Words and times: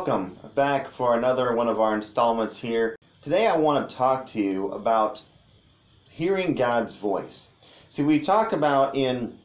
welcome 0.00 0.34
back 0.54 0.88
for 0.88 1.18
another 1.18 1.54
one 1.54 1.68
of 1.68 1.78
our 1.78 1.94
installments 1.94 2.56
here. 2.56 2.96
Today 3.20 3.46
I 3.46 3.58
want 3.58 3.86
to 3.86 3.94
talk 3.94 4.28
to 4.28 4.40
you 4.40 4.68
about 4.68 5.20
hearing 6.08 6.54
God's 6.54 6.94
voice. 6.94 7.50
See, 7.90 8.02
we 8.02 8.18
talk 8.20 8.54
about 8.54 8.94
in 8.94 9.36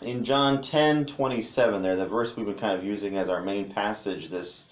in 0.00 0.24
John 0.24 0.60
10 0.60 1.06
27 1.06 1.82
there, 1.82 1.94
the 1.94 2.04
verse 2.04 2.36
we've 2.36 2.46
been 2.46 2.56
kind 2.56 2.76
of 2.76 2.84
using 2.84 3.16
as 3.16 3.28
our 3.28 3.42
main 3.42 3.72
passage 3.72 4.28
this 4.28 4.64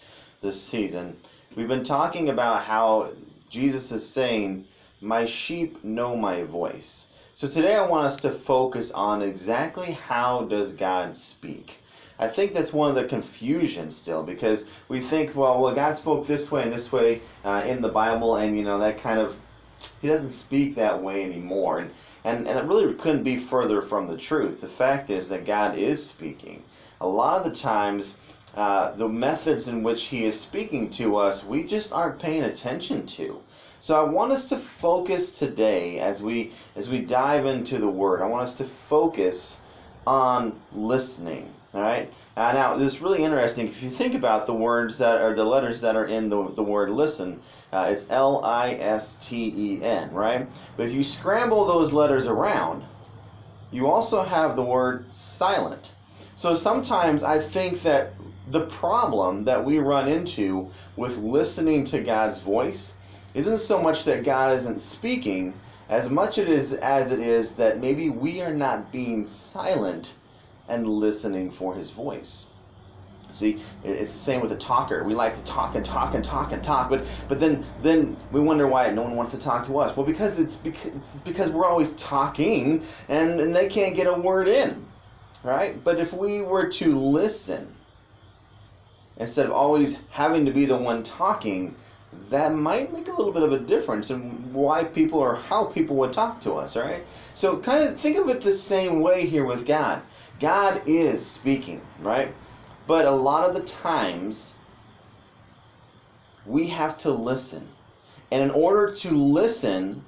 this 0.42 0.60
season. 0.60 1.16
We've 1.54 1.68
been 1.68 1.84
talking 1.84 2.28
about 2.28 2.64
how 2.64 3.10
Jesus 3.48 3.92
is 3.92 4.04
saying, 4.08 4.64
My 5.00 5.26
sheep 5.26 5.84
know 5.84 6.16
my 6.16 6.42
voice. 6.42 7.06
So 7.36 7.46
today 7.46 7.76
I 7.76 7.86
want 7.86 8.06
us 8.06 8.16
to 8.22 8.32
focus 8.32 8.90
on 8.90 9.22
exactly 9.22 9.92
how 9.92 10.46
does 10.46 10.72
God 10.72 11.14
speak. 11.14 11.78
I 12.20 12.28
think 12.28 12.52
that's 12.52 12.70
one 12.70 12.90
of 12.90 12.96
the 12.96 13.04
confusions 13.04 13.96
still 13.96 14.22
because 14.22 14.66
we 14.88 15.00
think, 15.00 15.34
well, 15.34 15.58
well, 15.58 15.74
God 15.74 15.96
spoke 15.96 16.26
this 16.26 16.52
way 16.52 16.64
and 16.64 16.72
this 16.72 16.92
way 16.92 17.22
uh, 17.46 17.64
in 17.66 17.80
the 17.80 17.88
Bible, 17.88 18.36
and 18.36 18.58
you 18.58 18.62
know 18.62 18.78
that 18.80 19.00
kind 19.00 19.18
of 19.18 19.34
He 20.02 20.08
doesn't 20.08 20.28
speak 20.28 20.74
that 20.74 21.02
way 21.02 21.24
anymore, 21.24 21.78
and 21.78 21.90
and 22.22 22.46
and 22.46 22.58
it 22.58 22.64
really 22.66 22.92
couldn't 22.92 23.22
be 23.22 23.38
further 23.38 23.80
from 23.80 24.06
the 24.06 24.18
truth. 24.18 24.60
The 24.60 24.68
fact 24.68 25.08
is 25.08 25.30
that 25.30 25.46
God 25.46 25.78
is 25.78 26.06
speaking. 26.06 26.62
A 27.00 27.08
lot 27.08 27.38
of 27.38 27.50
the 27.50 27.58
times, 27.58 28.14
uh, 28.54 28.92
the 28.92 29.08
methods 29.08 29.66
in 29.66 29.82
which 29.82 30.04
He 30.04 30.26
is 30.26 30.38
speaking 30.38 30.90
to 30.90 31.16
us, 31.16 31.42
we 31.42 31.64
just 31.64 31.90
aren't 31.90 32.18
paying 32.18 32.42
attention 32.42 33.06
to. 33.16 33.40
So 33.80 33.98
I 33.98 34.06
want 34.06 34.32
us 34.32 34.46
to 34.50 34.58
focus 34.58 35.38
today 35.38 35.98
as 36.00 36.22
we 36.22 36.52
as 36.76 36.90
we 36.90 36.98
dive 36.98 37.46
into 37.46 37.78
the 37.78 37.88
Word. 37.88 38.20
I 38.20 38.26
want 38.26 38.42
us 38.42 38.54
to 38.56 38.64
focus 38.64 39.62
on 40.10 40.60
listening 40.72 41.48
all 41.72 41.82
right. 41.82 42.12
Uh, 42.36 42.52
now, 42.52 42.76
this 42.76 42.94
is 42.94 43.00
really 43.00 43.22
interesting. 43.22 43.68
If 43.68 43.80
you 43.80 43.90
think 43.90 44.14
about 44.16 44.46
the 44.46 44.54
words 44.54 44.98
that 44.98 45.20
are 45.20 45.34
the 45.34 45.44
letters 45.44 45.82
that 45.82 45.94
are 45.94 46.06
in 46.06 46.28
the, 46.28 46.48
the 46.48 46.64
word 46.64 46.90
listen, 46.90 47.40
uh, 47.72 47.90
it's 47.92 48.06
L 48.10 48.44
I 48.44 48.72
S 48.72 49.16
T 49.22 49.54
E 49.56 49.84
N, 49.84 50.12
right? 50.12 50.48
But 50.76 50.88
if 50.88 50.92
you 50.92 51.04
scramble 51.04 51.66
those 51.66 51.92
letters 51.92 52.26
around, 52.26 52.82
you 53.70 53.86
also 53.86 54.22
have 54.22 54.56
the 54.56 54.64
word 54.64 55.14
silent. 55.14 55.92
So 56.34 56.56
sometimes 56.56 57.22
I 57.22 57.38
think 57.38 57.82
that 57.82 58.14
the 58.50 58.66
problem 58.66 59.44
that 59.44 59.64
we 59.64 59.78
run 59.78 60.08
into 60.08 60.72
with 60.96 61.18
listening 61.18 61.84
to 61.84 62.00
God's 62.00 62.40
voice 62.40 62.94
isn't 63.32 63.58
so 63.58 63.80
much 63.80 64.02
that 64.04 64.24
God 64.24 64.56
isn't 64.56 64.80
speaking, 64.80 65.54
as 65.90 66.08
much 66.08 66.38
it 66.38 66.48
is 66.48 66.72
as 66.72 67.10
it 67.10 67.18
is 67.18 67.54
that 67.54 67.80
maybe 67.80 68.08
we 68.08 68.40
are 68.40 68.54
not 68.54 68.92
being 68.92 69.26
silent 69.26 70.14
and 70.68 70.88
listening 70.88 71.50
for 71.50 71.74
his 71.74 71.90
voice. 71.90 72.46
See, 73.32 73.60
it's 73.84 74.12
the 74.12 74.18
same 74.18 74.40
with 74.40 74.52
a 74.52 74.56
talker. 74.56 75.04
We 75.04 75.14
like 75.14 75.36
to 75.36 75.44
talk 75.44 75.74
and 75.74 75.84
talk 75.84 76.14
and 76.14 76.24
talk 76.24 76.52
and 76.52 76.62
talk, 76.62 76.90
but 76.90 77.04
but 77.28 77.40
then 77.40 77.64
then 77.82 78.16
we 78.30 78.40
wonder 78.40 78.66
why 78.68 78.90
no 78.90 79.02
one 79.02 79.16
wants 79.16 79.32
to 79.32 79.38
talk 79.38 79.66
to 79.66 79.78
us. 79.78 79.96
Well, 79.96 80.06
because 80.06 80.38
it's 80.38 80.56
because, 80.56 80.92
it's 80.94 81.16
because 81.16 81.50
we're 81.50 81.66
always 81.66 81.92
talking 81.92 82.84
and, 83.08 83.40
and 83.40 83.54
they 83.54 83.68
can't 83.68 83.94
get 83.94 84.06
a 84.06 84.14
word 84.14 84.48
in, 84.48 84.84
right? 85.42 85.82
But 85.82 85.98
if 85.98 86.12
we 86.12 86.40
were 86.40 86.68
to 86.70 86.96
listen 86.98 87.74
instead 89.16 89.46
of 89.46 89.52
always 89.52 89.96
having 90.10 90.46
to 90.46 90.52
be 90.52 90.66
the 90.66 90.76
one 90.76 91.02
talking, 91.02 91.74
that 92.30 92.54
might 92.54 92.92
make 92.92 93.08
a 93.08 93.12
little 93.12 93.32
bit 93.32 93.42
of 93.42 93.52
a 93.52 93.58
difference 93.58 94.10
in 94.10 94.52
why 94.52 94.84
people 94.84 95.18
or 95.18 95.36
how 95.36 95.64
people 95.66 95.96
would 95.96 96.12
talk 96.12 96.40
to 96.40 96.54
us, 96.54 96.76
right? 96.76 97.04
So 97.34 97.58
kind 97.58 97.84
of 97.84 98.00
think 98.00 98.16
of 98.18 98.28
it 98.28 98.40
the 98.40 98.52
same 98.52 99.00
way 99.00 99.26
here 99.26 99.44
with 99.44 99.66
God. 99.66 100.02
God 100.40 100.82
is 100.86 101.24
speaking, 101.24 101.80
right? 102.00 102.32
But 102.86 103.04
a 103.04 103.10
lot 103.10 103.48
of 103.48 103.54
the 103.54 103.62
times, 103.62 104.54
we 106.46 106.66
have 106.68 106.98
to 106.98 107.10
listen. 107.10 107.68
And 108.30 108.42
in 108.42 108.50
order 108.50 108.92
to 108.94 109.10
listen, 109.10 110.02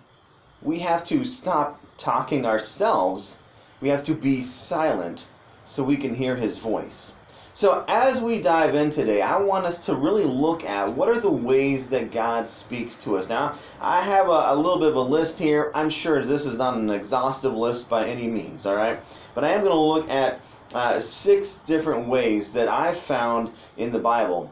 we 0.63 0.79
have 0.81 1.05
to 1.07 1.25
stop 1.25 1.81
talking 1.99 2.47
ourselves. 2.47 3.39
We 3.81 3.89
have 3.89 4.05
to 4.05 4.15
be 4.15 4.41
silent 4.41 5.27
so 5.65 5.83
we 5.83 5.97
can 5.97 6.15
hear 6.15 6.37
his 6.37 6.59
voice. 6.59 7.13
So, 7.55 7.85
as 7.87 8.19
we 8.19 8.41
dive 8.41 8.75
in 8.75 8.89
today, 8.89 9.21
I 9.21 9.37
want 9.39 9.67
us 9.67 9.85
to 9.85 9.95
really 9.95 10.25
look 10.25 10.65
at 10.65 10.91
what 10.95 11.11
are 11.11 11.21
the 11.21 11.31
ways 11.31 11.91
that 11.91 12.11
God 12.11 12.49
speaks 12.49 12.97
to 13.05 13.19
us. 13.19 13.29
Now, 13.29 13.59
I 13.79 14.01
have 14.01 14.29
a, 14.29 14.53
a, 14.53 14.57
little 14.57 14.79
bit 14.79 14.89
of 14.89 14.97
a 14.97 15.03
list 15.03 15.39
here. 15.39 15.71
I'm 15.75 15.91
sure 15.91 16.25
this 16.25 16.47
is 16.47 16.57
not 16.57 16.79
an 16.79 16.89
exhaustive 16.89 17.53
list 17.53 17.91
by 17.91 18.07
any 18.07 18.27
means, 18.27 18.65
all 18.65 18.75
right? 18.75 18.99
But 19.35 19.45
I 19.45 19.51
am 19.51 19.61
going 19.61 19.71
to 19.71 19.79
look 19.79 20.09
at 20.09 20.41
uh, 20.75 20.99
six 20.99 21.59
different 21.59 22.09
ways 22.09 22.55
that 22.55 22.69
I've 22.69 22.97
found 22.97 23.51
in 23.77 23.93
the 23.93 23.99
Bible 23.99 24.51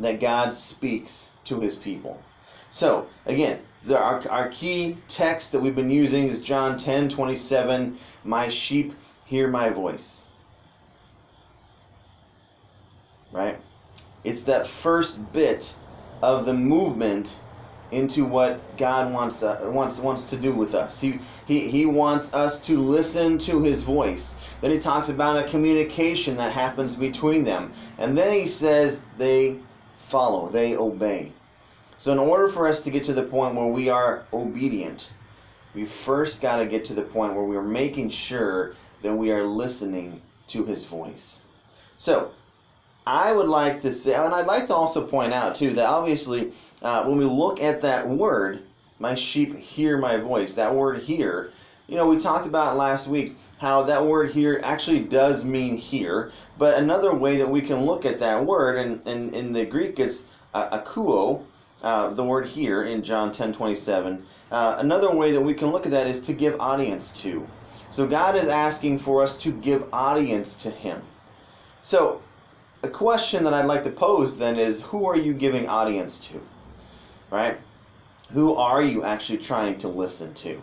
that 0.00 0.18
God 0.18 0.52
speaks 0.52 1.30
to 1.44 1.60
his 1.60 1.76
people. 1.76 2.20
So, 2.72 3.06
again, 3.26 3.60
the, 3.84 3.96
our, 3.96 4.28
our 4.28 4.48
key 4.48 4.96
text 5.06 5.52
that 5.52 5.60
we've 5.60 5.76
been 5.76 5.88
using 5.88 6.26
is 6.26 6.40
John 6.40 6.78
10 6.78 7.10
27. 7.10 7.96
My 8.24 8.48
sheep 8.48 8.92
hear 9.24 9.46
my 9.46 9.70
voice 9.70 10.23
right? 13.34 13.58
It's 14.22 14.44
that 14.44 14.66
first 14.66 15.32
bit 15.32 15.74
of 16.22 16.46
the 16.46 16.54
movement 16.54 17.36
into 17.90 18.24
what 18.24 18.58
God 18.78 19.12
wants 19.12 19.42
uh, 19.42 19.58
wants 19.64 19.98
wants 19.98 20.30
to 20.30 20.36
do 20.36 20.54
with 20.54 20.74
us. 20.74 21.00
He, 21.00 21.20
he 21.46 21.68
he 21.68 21.84
wants 21.84 22.32
us 22.32 22.58
to 22.66 22.78
listen 22.78 23.38
to 23.38 23.60
his 23.60 23.82
voice. 23.82 24.36
Then 24.62 24.70
he 24.70 24.78
talks 24.78 25.10
about 25.10 25.44
a 25.44 25.48
communication 25.48 26.36
that 26.38 26.52
happens 26.52 26.96
between 26.96 27.44
them. 27.44 27.72
And 27.98 28.16
then 28.16 28.32
he 28.32 28.46
says 28.46 29.00
they 29.18 29.58
follow, 29.98 30.48
they 30.48 30.76
obey. 30.76 31.32
So 31.98 32.12
in 32.12 32.18
order 32.18 32.48
for 32.48 32.66
us 32.66 32.82
to 32.84 32.90
get 32.90 33.04
to 33.04 33.12
the 33.12 33.22
point 33.22 33.54
where 33.54 33.66
we 33.66 33.90
are 33.90 34.24
obedient, 34.32 35.10
we 35.74 35.84
first 35.84 36.40
got 36.40 36.56
to 36.56 36.66
get 36.66 36.86
to 36.86 36.94
the 36.94 37.02
point 37.02 37.34
where 37.34 37.44
we 37.44 37.56
are 37.56 37.62
making 37.62 38.10
sure 38.10 38.74
that 39.02 39.14
we 39.14 39.30
are 39.30 39.44
listening 39.44 40.20
to 40.48 40.64
his 40.64 40.84
voice. 40.84 41.42
So, 41.96 42.30
I 43.06 43.32
would 43.32 43.48
like 43.48 43.82
to 43.82 43.92
say, 43.92 44.14
and 44.14 44.34
I'd 44.34 44.46
like 44.46 44.66
to 44.68 44.74
also 44.74 45.06
point 45.06 45.34
out 45.34 45.56
too 45.56 45.74
that 45.74 45.86
obviously 45.86 46.52
uh, 46.82 47.04
when 47.04 47.18
we 47.18 47.26
look 47.26 47.60
at 47.60 47.82
that 47.82 48.08
word, 48.08 48.62
my 48.98 49.14
sheep 49.14 49.58
hear 49.58 49.98
my 49.98 50.16
voice. 50.16 50.54
That 50.54 50.74
word 50.74 51.02
hear, 51.02 51.50
you 51.86 51.96
know, 51.96 52.06
we 52.06 52.18
talked 52.18 52.46
about 52.46 52.78
last 52.78 53.06
week 53.06 53.36
how 53.58 53.82
that 53.82 54.06
word 54.06 54.30
here 54.30 54.60
actually 54.64 55.00
does 55.00 55.44
mean 55.44 55.76
hear. 55.76 56.32
But 56.56 56.78
another 56.78 57.14
way 57.14 57.36
that 57.38 57.50
we 57.50 57.60
can 57.60 57.84
look 57.84 58.06
at 58.06 58.20
that 58.20 58.44
word, 58.44 58.78
and, 58.78 59.06
and 59.06 59.34
in 59.34 59.52
the 59.52 59.66
Greek 59.66 60.00
it's 60.00 60.24
uh, 60.54 60.78
akuo, 60.78 61.42
uh, 61.82 62.08
the 62.14 62.24
word 62.24 62.46
here 62.46 62.84
in 62.84 63.02
John 63.02 63.32
10 63.32 63.52
27. 63.52 64.24
Uh, 64.50 64.76
another 64.78 65.14
way 65.14 65.32
that 65.32 65.40
we 65.40 65.52
can 65.52 65.70
look 65.70 65.84
at 65.84 65.92
that 65.92 66.06
is 66.06 66.22
to 66.22 66.32
give 66.32 66.58
audience 66.58 67.10
to. 67.22 67.46
So 67.90 68.06
God 68.06 68.34
is 68.34 68.48
asking 68.48 68.98
for 69.00 69.22
us 69.22 69.36
to 69.42 69.52
give 69.52 69.92
audience 69.92 70.54
to 70.56 70.70
Him. 70.70 71.02
So 71.82 72.22
a 72.84 72.88
question 72.88 73.44
that 73.44 73.54
I'd 73.54 73.64
like 73.64 73.84
to 73.84 73.90
pose 73.90 74.36
then 74.36 74.58
is 74.58 74.82
who 74.82 75.06
are 75.06 75.16
you 75.16 75.32
giving 75.32 75.66
audience 75.66 76.18
to? 76.26 76.40
Right? 77.30 77.58
Who 78.32 78.54
are 78.56 78.82
you 78.82 79.04
actually 79.04 79.38
trying 79.38 79.78
to 79.78 79.88
listen 79.88 80.34
to? 80.34 80.60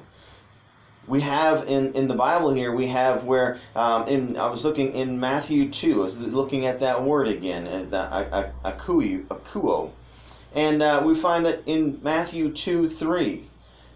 We 1.07 1.21
have 1.21 1.67
in, 1.67 1.95
in 1.95 2.07
the 2.07 2.13
Bible 2.13 2.53
here, 2.53 2.73
we 2.75 2.87
have 2.87 3.23
where, 3.23 3.57
um, 3.75 4.07
in 4.07 4.37
I 4.37 4.47
was 4.47 4.63
looking 4.63 4.93
in 4.93 5.19
Matthew 5.19 5.71
2, 5.71 5.99
I 5.99 6.03
was 6.03 6.17
looking 6.17 6.67
at 6.67 6.79
that 6.79 7.03
word 7.03 7.27
again, 7.27 7.67
uh, 7.67 8.51
the 8.63 8.69
akuo. 8.69 9.89
And 10.53 10.83
uh, 10.83 11.01
we 11.03 11.15
find 11.15 11.45
that 11.45 11.63
in 11.65 11.99
Matthew 12.03 12.51
2 12.51 12.87
3, 12.87 13.45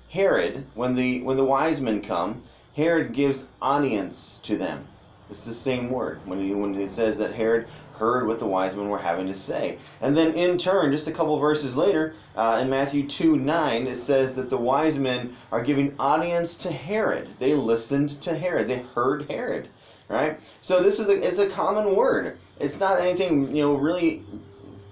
Herod, 0.09 0.66
when 0.74 0.96
the, 0.96 1.22
when 1.22 1.38
the 1.38 1.46
wise 1.46 1.80
men 1.80 2.02
come, 2.02 2.41
Herod 2.75 3.14
gives 3.14 3.46
audience 3.62 4.40
to 4.44 4.58
them. 4.58 4.88
It's 5.30 5.44
the 5.44 5.53
same 5.53 5.90
word 5.90 6.19
when 6.25 6.40
he, 6.40 6.53
when 6.53 6.74
he 6.74 6.88
says 6.88 7.18
that 7.18 7.34
Herod 7.34 7.67
heard 7.97 8.28
what 8.28 8.40
the 8.40 8.46
wise 8.46 8.76
men 8.76 8.90
were 8.90 8.99
having 8.99 9.28
to 9.28 9.34
say. 9.34 9.78
And 10.02 10.16
then 10.16 10.34
in 10.34 10.58
turn, 10.58 10.91
just 10.91 11.08
a 11.08 11.11
couple 11.11 11.40
verses 11.40 11.76
later, 11.76 12.14
uh, 12.35 12.59
in 12.61 12.70
Matthew 12.70 13.08
2 13.08 13.38
9, 13.38 13.88
it 13.88 13.96
says 13.96 14.35
that 14.35 14.49
the 14.49 14.58
wise 14.58 14.97
men 14.97 15.35
are 15.52 15.64
giving 15.64 15.96
audience 15.97 16.55
to 16.58 16.72
Herod. 16.72 17.29
They 17.40 17.55
listened 17.55 18.22
to 18.22 18.38
Herod, 18.38 18.67
they 18.67 18.79
heard 18.94 19.29
Herod. 19.29 19.70
Right? 20.08 20.40
So 20.61 20.84
this 20.84 20.99
is 20.99 21.09
a, 21.09 21.14
is 21.14 21.40
a 21.40 21.49
common 21.49 21.96
word. 21.96 22.38
It's 22.59 22.79
not 22.79 23.02
anything, 23.02 23.55
you 23.55 23.64
know, 23.64 23.73
really 23.73 24.23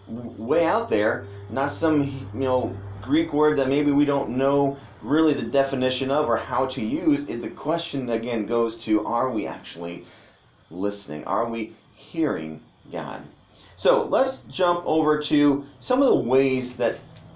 way 0.07 0.65
out 0.65 0.89
there, 0.89 1.25
not 1.51 1.71
some, 1.71 2.03
you 2.33 2.39
know, 2.39 2.75
Greek 3.03 3.33
word 3.33 3.57
that 3.59 3.67
maybe 3.67 3.91
we 3.91 4.05
don't 4.05 4.29
know 4.29 4.77
really 5.01 5.33
the 5.33 5.43
definition 5.43 6.09
of 6.09 6.27
or 6.27 6.37
how 6.37 6.65
to 6.67 6.81
use. 6.81 7.29
It, 7.29 7.41
the 7.41 7.49
question 7.49 8.09
again 8.09 8.45
goes 8.45 8.77
to 8.85 9.05
are 9.05 9.29
we 9.29 9.45
actually 9.45 10.05
listening? 10.73 11.23
Are 11.25 11.45
we 11.45 11.73
hearing 11.95 12.61
God? 12.91 13.21
So 13.75 14.05
let's 14.05 14.41
jump 14.41 14.83
over 14.85 15.19
to 15.23 15.65
some 15.79 16.01
of 16.01 16.07
the 16.07 16.15
ways 16.15 16.77
that 16.77 16.95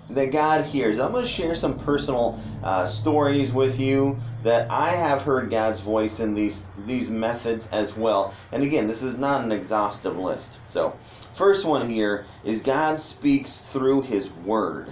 that 0.10 0.31
God 0.31 0.66
hears. 0.66 1.00
I'm 1.00 1.12
going 1.12 1.25
to 1.25 1.30
share 1.30 1.54
some 1.54 1.80
personal 1.80 2.39
uh, 2.63 2.86
stories 2.86 3.51
with 3.51 3.80
you 3.80 4.18
that 4.44 4.72
I 4.72 4.92
have 4.92 5.22
heard 5.24 5.50
God's 5.50 5.81
voice 5.81 6.19
in 6.19 6.34
these 6.34 6.66
these 6.86 7.10
methods 7.10 7.68
as 7.72 7.95
well. 7.95 8.34
And 8.51 8.63
again, 8.63 8.88
this 8.88 9.04
is 9.04 9.18
not 9.18 9.44
an 9.44 9.51
exhaustive 9.51 10.18
list. 10.18 10.60
So, 10.66 10.94
first 11.33 11.66
one 11.66 11.90
here 11.90 12.25
is 12.45 12.62
God 12.62 13.00
speaks 13.00 13.62
through 13.62 14.04
His 14.04 14.30
Word. 14.45 14.88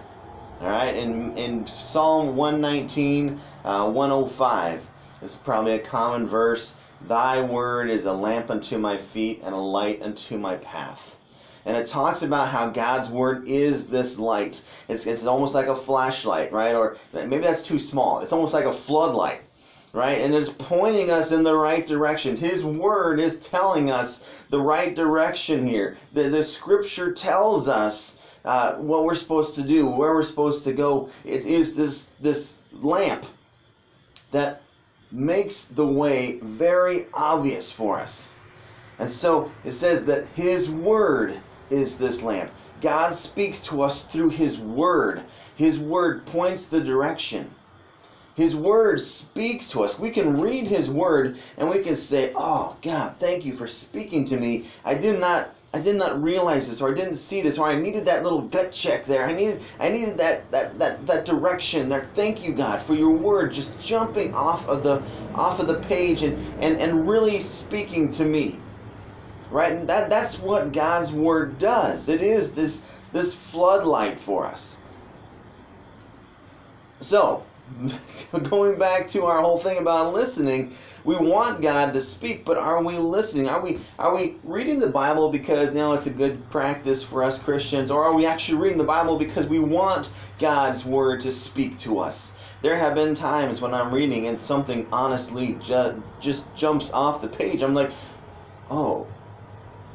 All 0.62 0.69
right, 0.69 0.95
in 0.95 1.38
in 1.38 1.68
Psalm 1.68 2.36
119, 2.36 3.39
uh, 3.63 3.91
105, 3.91 4.81
this 5.21 5.31
is 5.31 5.38
probably 5.38 5.74
a 5.74 5.80
common 5.80 6.27
verse. 6.27 6.75
Thy 7.07 7.41
word 7.41 7.89
is 7.89 8.05
a 8.05 8.13
lamp 8.13 8.49
unto 8.49 8.77
my 8.77 8.97
feet 8.97 9.41
and 9.43 9.53
a 9.53 9.59
light 9.59 10.01
unto 10.01 10.37
my 10.37 10.55
path. 10.55 11.17
And 11.65 11.77
it 11.77 11.87
talks 11.87 12.23
about 12.23 12.49
how 12.49 12.69
God's 12.69 13.09
word 13.09 13.47
is 13.47 13.87
this 13.87 14.17
light. 14.17 14.61
It's, 14.87 15.05
it's 15.05 15.25
almost 15.25 15.53
like 15.53 15.67
a 15.67 15.75
flashlight, 15.75 16.51
right? 16.51 16.73
Or 16.73 16.97
maybe 17.13 17.39
that's 17.39 17.63
too 17.63 17.79
small. 17.79 18.19
It's 18.19 18.33
almost 18.33 18.53
like 18.53 18.65
a 18.65 18.71
floodlight, 18.71 19.41
right? 19.93 20.21
And 20.21 20.33
it's 20.33 20.49
pointing 20.49 21.11
us 21.11 21.31
in 21.31 21.43
the 21.43 21.55
right 21.55 21.85
direction. 21.85 22.37
His 22.37 22.63
word 22.63 23.19
is 23.19 23.39
telling 23.39 23.91
us 23.91 24.25
the 24.49 24.61
right 24.61 24.95
direction 24.95 25.65
here. 25.65 25.97
The, 26.13 26.29
the 26.29 26.43
scripture 26.43 27.13
tells 27.13 27.67
us 27.67 28.17
uh, 28.43 28.75
what 28.75 29.05
we're 29.05 29.15
supposed 29.15 29.55
to 29.55 29.63
do, 29.63 29.87
where 29.87 30.13
we're 30.13 30.23
supposed 30.23 30.63
to 30.65 30.73
go. 30.73 31.09
It 31.23 31.45
is 31.45 31.75
this, 31.75 32.09
this 32.19 32.61
lamp 32.81 33.25
that 34.31 34.61
makes 35.15 35.65
the 35.65 35.85
way 35.85 36.39
very 36.41 37.07
obvious 37.13 37.71
for 37.71 38.00
us. 38.00 38.33
And 39.00 39.09
so 39.09 39.51
it 39.63 39.71
says 39.71 40.06
that 40.06 40.25
His 40.35 40.69
Word 40.69 41.38
is 41.69 41.97
this 41.97 42.21
lamp. 42.21 42.51
God 42.81 43.15
speaks 43.15 43.59
to 43.62 43.81
us 43.81 44.03
through 44.03 44.29
His 44.29 44.57
Word. 44.57 45.23
His 45.56 45.79
Word 45.79 46.25
points 46.25 46.67
the 46.67 46.81
direction. 46.81 47.50
His 48.35 48.56
Word 48.56 49.00
speaks 49.00 49.69
to 49.69 49.83
us. 49.83 49.97
We 49.97 50.09
can 50.12 50.41
read 50.41 50.67
His 50.67 50.89
Word 50.89 51.38
and 51.57 51.69
we 51.69 51.79
can 51.79 51.95
say, 51.95 52.33
Oh, 52.35 52.75
God, 52.81 53.15
thank 53.17 53.45
you 53.45 53.56
for 53.56 53.67
speaking 53.67 54.25
to 54.25 54.38
me. 54.38 54.65
I 54.83 54.95
did 54.95 55.19
not 55.19 55.54
I 55.75 55.80
did 55.80 55.98
not 55.98 56.24
realize 56.24 56.69
this, 56.69 56.80
or 56.80 56.89
I 56.89 56.94
didn't 56.94 57.16
see 57.16 57.42
this, 57.42 57.57
or 57.57 57.68
I 57.68 57.75
needed 57.75 58.06
that 58.06 58.24
little 58.24 58.44
gut 58.44 58.72
check 58.72 59.04
there. 59.04 59.25
I 59.25 59.33
needed, 59.33 59.62
I 59.77 59.89
needed 59.89 60.19
that, 60.19 60.50
that, 60.51 60.80
that, 60.80 61.06
that 61.06 61.25
direction 61.25 61.89
there. 61.89 62.10
Thank 62.16 62.42
you, 62.42 62.54
God, 62.54 62.81
for 62.81 62.95
your 62.95 63.12
word 63.12 63.51
just 63.51 63.77
jumping 63.77 64.33
off 64.33 64.66
of 64.69 64.83
the, 64.83 65.04
off 65.33 65.60
of 65.60 65.68
the 65.68 65.80
page 65.81 66.24
and, 66.24 66.39
and, 66.60 66.80
and 66.80 67.10
really 67.10 67.42
speaking 67.42 68.10
to 68.13 68.24
me. 68.24 68.62
Right, 69.50 69.74
and 69.74 69.89
that, 69.89 70.10
that's 70.10 70.39
what 70.39 70.72
God's 70.72 71.12
word 71.12 71.57
does. 71.57 72.07
It 72.07 72.22
is 72.22 72.54
this, 72.54 72.81
this 73.12 73.36
floodlight 73.36 74.18
for 74.18 74.45
us. 74.45 74.77
So, 77.01 77.44
going 78.50 78.77
back 78.77 79.07
to 79.09 79.25
our 79.25 79.41
whole 79.41 79.57
thing 79.57 79.77
about 79.77 80.13
listening, 80.13 80.73
we 81.03 81.15
want 81.15 81.62
God 81.62 81.94
to 81.94 82.01
speak, 82.01 82.45
but 82.45 82.57
are 82.57 82.81
we 82.81 82.97
listening? 82.97 83.47
Are 83.47 83.59
we 83.59 83.79
are 83.97 84.13
we 84.13 84.35
reading 84.44 84.79
the 84.79 84.88
Bible 84.88 85.29
because 85.31 85.73
you 85.73 85.81
know 85.81 85.94
it's 85.94 86.06
a 86.06 86.12
good 86.12 86.47
practice 86.51 87.03
for 87.03 87.23
us 87.23 87.39
Christians, 87.39 87.89
or 87.89 88.03
are 88.03 88.13
we 88.13 88.25
actually 88.25 88.59
reading 88.59 88.77
the 88.77 88.83
Bible 88.83 89.17
because 89.17 89.47
we 89.47 89.59
want 89.59 90.09
God's 90.39 90.85
word 90.85 91.21
to 91.21 91.31
speak 91.31 91.79
to 91.79 92.00
us? 92.00 92.33
There 92.62 92.77
have 92.77 92.95
been 92.95 93.15
times 93.15 93.62
when 93.62 93.73
I'm 93.73 93.94
reading 93.94 94.27
and 94.27 94.39
something 94.39 94.88
honestly 94.91 95.57
ju- 95.63 96.01
just 96.19 96.45
jumps 96.56 96.91
off 96.91 97.21
the 97.21 97.27
page. 97.27 97.63
I'm 97.63 97.73
like, 97.73 97.91
oh, 98.69 99.07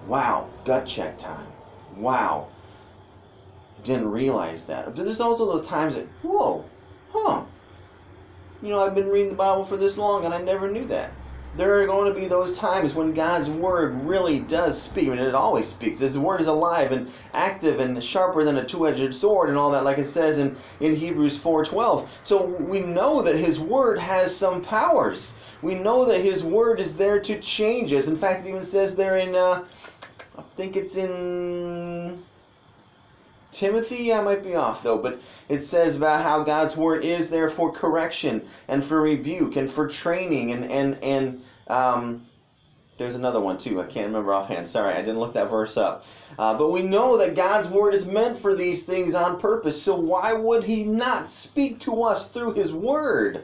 wow, 0.06 0.48
gut 0.64 0.86
check 0.86 1.18
time. 1.18 1.46
Wow, 1.96 2.48
didn't 3.84 4.10
realize 4.10 4.66
that. 4.66 4.86
But 4.86 5.04
there's 5.04 5.20
also 5.20 5.46
those 5.46 5.66
times 5.66 5.94
that, 5.94 6.06
whoa, 6.22 6.64
huh 7.12 7.44
you 8.62 8.68
know, 8.68 8.80
I've 8.80 8.94
been 8.94 9.08
reading 9.08 9.30
the 9.30 9.34
Bible 9.34 9.64
for 9.64 9.76
this 9.76 9.96
long 9.96 10.24
and 10.24 10.34
I 10.34 10.40
never 10.40 10.70
knew 10.70 10.86
that. 10.86 11.12
There 11.56 11.80
are 11.80 11.86
going 11.86 12.12
to 12.12 12.18
be 12.18 12.26
those 12.26 12.56
times 12.56 12.94
when 12.94 13.12
God's 13.12 13.48
word 13.48 14.04
really 14.04 14.38
does 14.38 14.80
speak. 14.80 15.08
I 15.08 15.10
mean, 15.10 15.18
it 15.18 15.34
always 15.34 15.66
speaks. 15.66 15.98
His 15.98 16.16
word 16.16 16.40
is 16.40 16.46
alive 16.46 16.92
and 16.92 17.10
active 17.34 17.80
and 17.80 18.02
sharper 18.02 18.44
than 18.44 18.58
a 18.58 18.64
two-edged 18.64 19.12
sword 19.12 19.48
and 19.48 19.58
all 19.58 19.72
that, 19.72 19.82
like 19.82 19.98
it 19.98 20.04
says 20.04 20.38
in, 20.38 20.56
in 20.78 20.94
Hebrews 20.94 21.40
4.12. 21.40 22.06
So 22.22 22.44
we 22.44 22.80
know 22.80 23.22
that 23.22 23.34
his 23.34 23.58
word 23.58 23.98
has 23.98 24.34
some 24.34 24.62
powers. 24.62 25.34
We 25.60 25.74
know 25.74 26.04
that 26.04 26.20
his 26.20 26.44
word 26.44 26.78
is 26.78 26.96
there 26.96 27.18
to 27.20 27.40
change 27.40 27.92
us. 27.92 28.06
In 28.06 28.16
fact, 28.16 28.46
it 28.46 28.50
even 28.50 28.62
says 28.62 28.94
there 28.94 29.16
in, 29.16 29.34
uh, 29.34 29.64
I 30.38 30.42
think 30.54 30.76
it's 30.76 30.96
in 30.96 31.99
Timothy, 33.52 34.12
I 34.12 34.20
might 34.22 34.42
be 34.44 34.54
off 34.54 34.82
though, 34.82 34.98
but 34.98 35.20
it 35.48 35.60
says 35.60 35.96
about 35.96 36.22
how 36.22 36.44
God's 36.44 36.76
word 36.76 37.04
is 37.04 37.30
there 37.30 37.48
for 37.48 37.72
correction 37.72 38.46
and 38.68 38.84
for 38.84 39.00
rebuke 39.00 39.56
and 39.56 39.70
for 39.70 39.88
training 39.88 40.52
and 40.52 40.70
and 40.70 41.02
and 41.02 41.42
um, 41.66 42.24
there's 43.00 43.14
another 43.14 43.40
one 43.40 43.56
too. 43.56 43.80
I 43.80 43.84
can't 43.84 44.08
remember 44.08 44.34
offhand. 44.34 44.68
Sorry, 44.68 44.92
I 44.94 45.00
didn't 45.00 45.20
look 45.20 45.32
that 45.32 45.48
verse 45.48 45.78
up. 45.78 46.04
Uh, 46.38 46.58
but 46.58 46.70
we 46.70 46.82
know 46.82 47.16
that 47.16 47.34
God's 47.34 47.66
word 47.66 47.94
is 47.94 48.04
meant 48.04 48.36
for 48.36 48.54
these 48.54 48.84
things 48.84 49.14
on 49.14 49.40
purpose. 49.40 49.80
So 49.80 49.96
why 49.96 50.34
would 50.34 50.64
He 50.64 50.84
not 50.84 51.26
speak 51.26 51.80
to 51.80 52.02
us 52.02 52.28
through 52.28 52.52
His 52.52 52.72
word? 52.72 53.42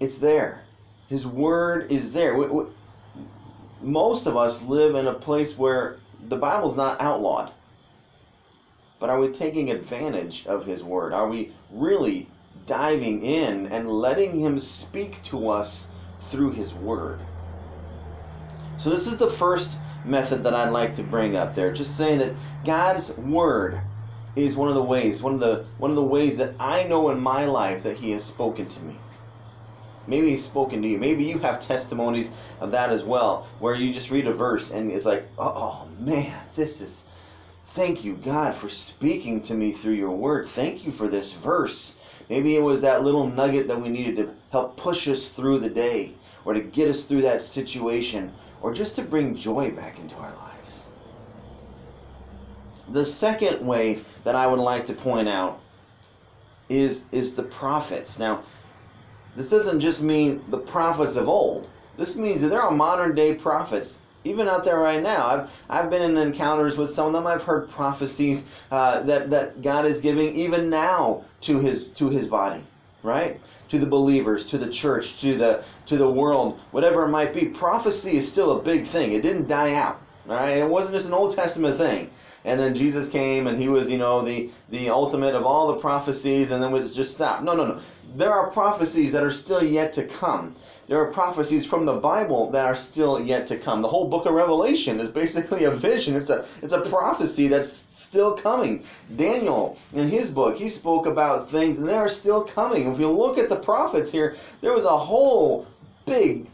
It's 0.00 0.18
there. 0.18 0.64
His 1.08 1.24
word 1.26 1.92
is 1.92 2.12
there. 2.12 2.36
We, 2.36 2.46
we, 2.46 2.64
most 3.80 4.26
of 4.26 4.36
us 4.36 4.62
live 4.62 4.96
in 4.96 5.06
a 5.06 5.14
place 5.14 5.56
where 5.56 5.96
the 6.28 6.36
Bible's 6.36 6.76
not 6.76 7.00
outlawed. 7.00 7.52
But 8.98 9.10
are 9.10 9.20
we 9.20 9.28
taking 9.28 9.70
advantage 9.70 10.46
of 10.46 10.64
His 10.64 10.82
Word? 10.82 11.12
Are 11.12 11.28
we 11.28 11.52
really 11.70 12.28
diving 12.66 13.22
in 13.22 13.66
and 13.66 13.90
letting 13.90 14.40
Him 14.40 14.58
speak 14.58 15.22
to 15.24 15.50
us 15.50 15.88
through 16.18 16.52
His 16.52 16.74
Word? 16.74 17.20
So, 18.78 18.90
this 18.90 19.06
is 19.06 19.18
the 19.18 19.30
first 19.30 19.78
method 20.04 20.44
that 20.44 20.54
I'd 20.54 20.70
like 20.70 20.94
to 20.96 21.02
bring 21.02 21.36
up 21.36 21.54
there. 21.54 21.72
Just 21.72 21.96
saying 21.96 22.18
that 22.18 22.34
God's 22.64 23.16
Word 23.16 23.80
is 24.34 24.56
one 24.56 24.68
of 24.68 24.74
the 24.74 24.82
ways, 24.82 25.22
one 25.22 25.34
of 25.34 25.40
the 25.40 25.66
one 25.78 25.90
of 25.90 25.96
the 25.96 26.02
ways 26.02 26.38
that 26.38 26.54
I 26.58 26.84
know 26.84 27.10
in 27.10 27.20
my 27.20 27.44
life 27.44 27.82
that 27.84 27.96
He 27.96 28.10
has 28.10 28.24
spoken 28.24 28.66
to 28.68 28.80
me. 28.80 28.96
Maybe 30.06 30.30
he's 30.30 30.44
spoken 30.44 30.82
to 30.82 30.88
you. 30.88 30.98
Maybe 30.98 31.24
you 31.24 31.38
have 31.40 31.58
testimonies 31.58 32.30
of 32.60 32.70
that 32.70 32.90
as 32.90 33.02
well, 33.02 33.48
where 33.58 33.74
you 33.74 33.92
just 33.92 34.10
read 34.10 34.26
a 34.26 34.32
verse 34.32 34.70
and 34.70 34.90
it's 34.92 35.04
like, 35.04 35.26
oh 35.36 35.85
man, 35.98 36.32
this 36.54 36.80
is, 36.80 37.04
thank 37.68 38.04
you, 38.04 38.14
God, 38.14 38.54
for 38.54 38.68
speaking 38.68 39.42
to 39.42 39.54
me 39.54 39.72
through 39.72 39.94
your 39.94 40.10
word. 40.10 40.46
Thank 40.46 40.84
you 40.84 40.92
for 40.92 41.08
this 41.08 41.32
verse. 41.32 41.96
Maybe 42.28 42.56
it 42.56 42.62
was 42.62 42.80
that 42.80 43.04
little 43.04 43.28
nugget 43.28 43.68
that 43.68 43.80
we 43.80 43.88
needed 43.88 44.16
to 44.16 44.34
help 44.50 44.76
push 44.76 45.08
us 45.08 45.28
through 45.28 45.60
the 45.60 45.70
day, 45.70 46.12
or 46.44 46.54
to 46.54 46.60
get 46.60 46.88
us 46.88 47.04
through 47.04 47.22
that 47.22 47.42
situation, 47.42 48.32
or 48.62 48.72
just 48.72 48.96
to 48.96 49.02
bring 49.02 49.34
joy 49.36 49.70
back 49.70 49.98
into 49.98 50.16
our 50.16 50.34
lives. 50.34 50.88
The 52.90 53.06
second 53.06 53.66
way 53.66 54.00
that 54.24 54.34
I 54.34 54.46
would 54.46 54.60
like 54.60 54.86
to 54.86 54.94
point 54.94 55.28
out 55.28 55.60
is, 56.68 57.06
is 57.12 57.34
the 57.34 57.42
prophets. 57.42 58.18
Now, 58.18 58.42
this 59.36 59.50
doesn't 59.50 59.80
just 59.80 60.02
mean 60.02 60.42
the 60.48 60.58
prophets 60.58 61.16
of 61.16 61.28
old. 61.28 61.68
This 61.96 62.16
means 62.16 62.42
that 62.42 62.48
there 62.48 62.62
are 62.62 62.70
modern 62.70 63.14
day 63.14 63.34
prophets, 63.34 64.00
even 64.26 64.48
out 64.48 64.64
there 64.64 64.78
right 64.78 65.02
now. 65.02 65.26
I've, 65.26 65.50
I've 65.68 65.90
been 65.90 66.02
in 66.02 66.16
encounters 66.16 66.76
with 66.76 66.92
some 66.92 67.06
of 67.06 67.12
them. 67.12 67.26
I've 67.26 67.42
heard 67.42 67.70
prophecies 67.70 68.44
uh, 68.70 69.02
that, 69.02 69.30
that 69.30 69.62
God 69.62 69.86
is 69.86 70.00
giving 70.00 70.34
even 70.36 70.68
now 70.68 71.24
to 71.42 71.58
his, 71.58 71.88
to 71.92 72.08
his 72.08 72.26
body, 72.26 72.62
right? 73.02 73.40
To 73.70 73.78
the 73.78 73.86
believers, 73.86 74.46
to 74.46 74.58
the 74.58 74.70
church, 74.70 75.20
to 75.20 75.36
the, 75.36 75.64
to 75.86 75.96
the 75.96 76.10
world, 76.10 76.60
whatever 76.70 77.04
it 77.04 77.08
might 77.08 77.32
be. 77.32 77.46
Prophecy 77.46 78.16
is 78.16 78.30
still 78.30 78.58
a 78.58 78.62
big 78.62 78.84
thing. 78.84 79.12
It 79.12 79.22
didn't 79.22 79.48
die 79.48 79.74
out, 79.74 80.00
right? 80.26 80.58
It 80.58 80.68
wasn't 80.68 80.94
just 80.94 81.06
an 81.06 81.14
Old 81.14 81.34
Testament 81.34 81.76
thing 81.76 82.10
and 82.46 82.60
then 82.60 82.76
Jesus 82.76 83.08
came 83.08 83.48
and 83.48 83.60
he 83.60 83.68
was, 83.68 83.90
you 83.90 83.98
know, 83.98 84.22
the 84.22 84.48
the 84.70 84.88
ultimate 84.88 85.34
of 85.34 85.44
all 85.44 85.66
the 85.66 85.80
prophecies, 85.80 86.52
and 86.52 86.62
then 86.62 86.70
we 86.70 86.80
just 86.80 87.14
stop. 87.14 87.42
No, 87.42 87.54
no, 87.54 87.66
no. 87.66 87.80
There 88.14 88.32
are 88.32 88.50
prophecies 88.50 89.12
that 89.12 89.24
are 89.24 89.32
still 89.32 89.62
yet 89.62 89.92
to 89.94 90.04
come. 90.04 90.54
There 90.86 91.00
are 91.00 91.10
prophecies 91.12 91.66
from 91.66 91.84
the 91.84 91.94
Bible 91.94 92.50
that 92.52 92.64
are 92.64 92.76
still 92.76 93.20
yet 93.20 93.48
to 93.48 93.56
come. 93.56 93.82
The 93.82 93.88
whole 93.88 94.06
book 94.06 94.26
of 94.26 94.34
Revelation 94.34 95.00
is 95.00 95.08
basically 95.08 95.64
a 95.64 95.72
vision. 95.72 96.14
It's 96.14 96.30
a 96.30 96.44
it's 96.62 96.72
a 96.72 96.82
prophecy 96.82 97.48
that's 97.48 97.68
still 97.68 98.34
coming. 98.34 98.84
Daniel 99.16 99.76
in 99.92 100.08
his 100.08 100.30
book, 100.30 100.56
he 100.56 100.68
spoke 100.68 101.06
about 101.06 101.50
things 101.50 101.78
and 101.78 101.88
they 101.88 101.96
are 101.96 102.08
still 102.08 102.44
coming. 102.44 102.92
If 102.92 103.00
you 103.00 103.10
look 103.10 103.38
at 103.38 103.48
the 103.48 103.56
prophets 103.56 104.12
here, 104.12 104.36
there 104.60 104.72
was 104.72 104.84
a 104.84 104.96
whole 104.96 105.66
big 106.06 106.46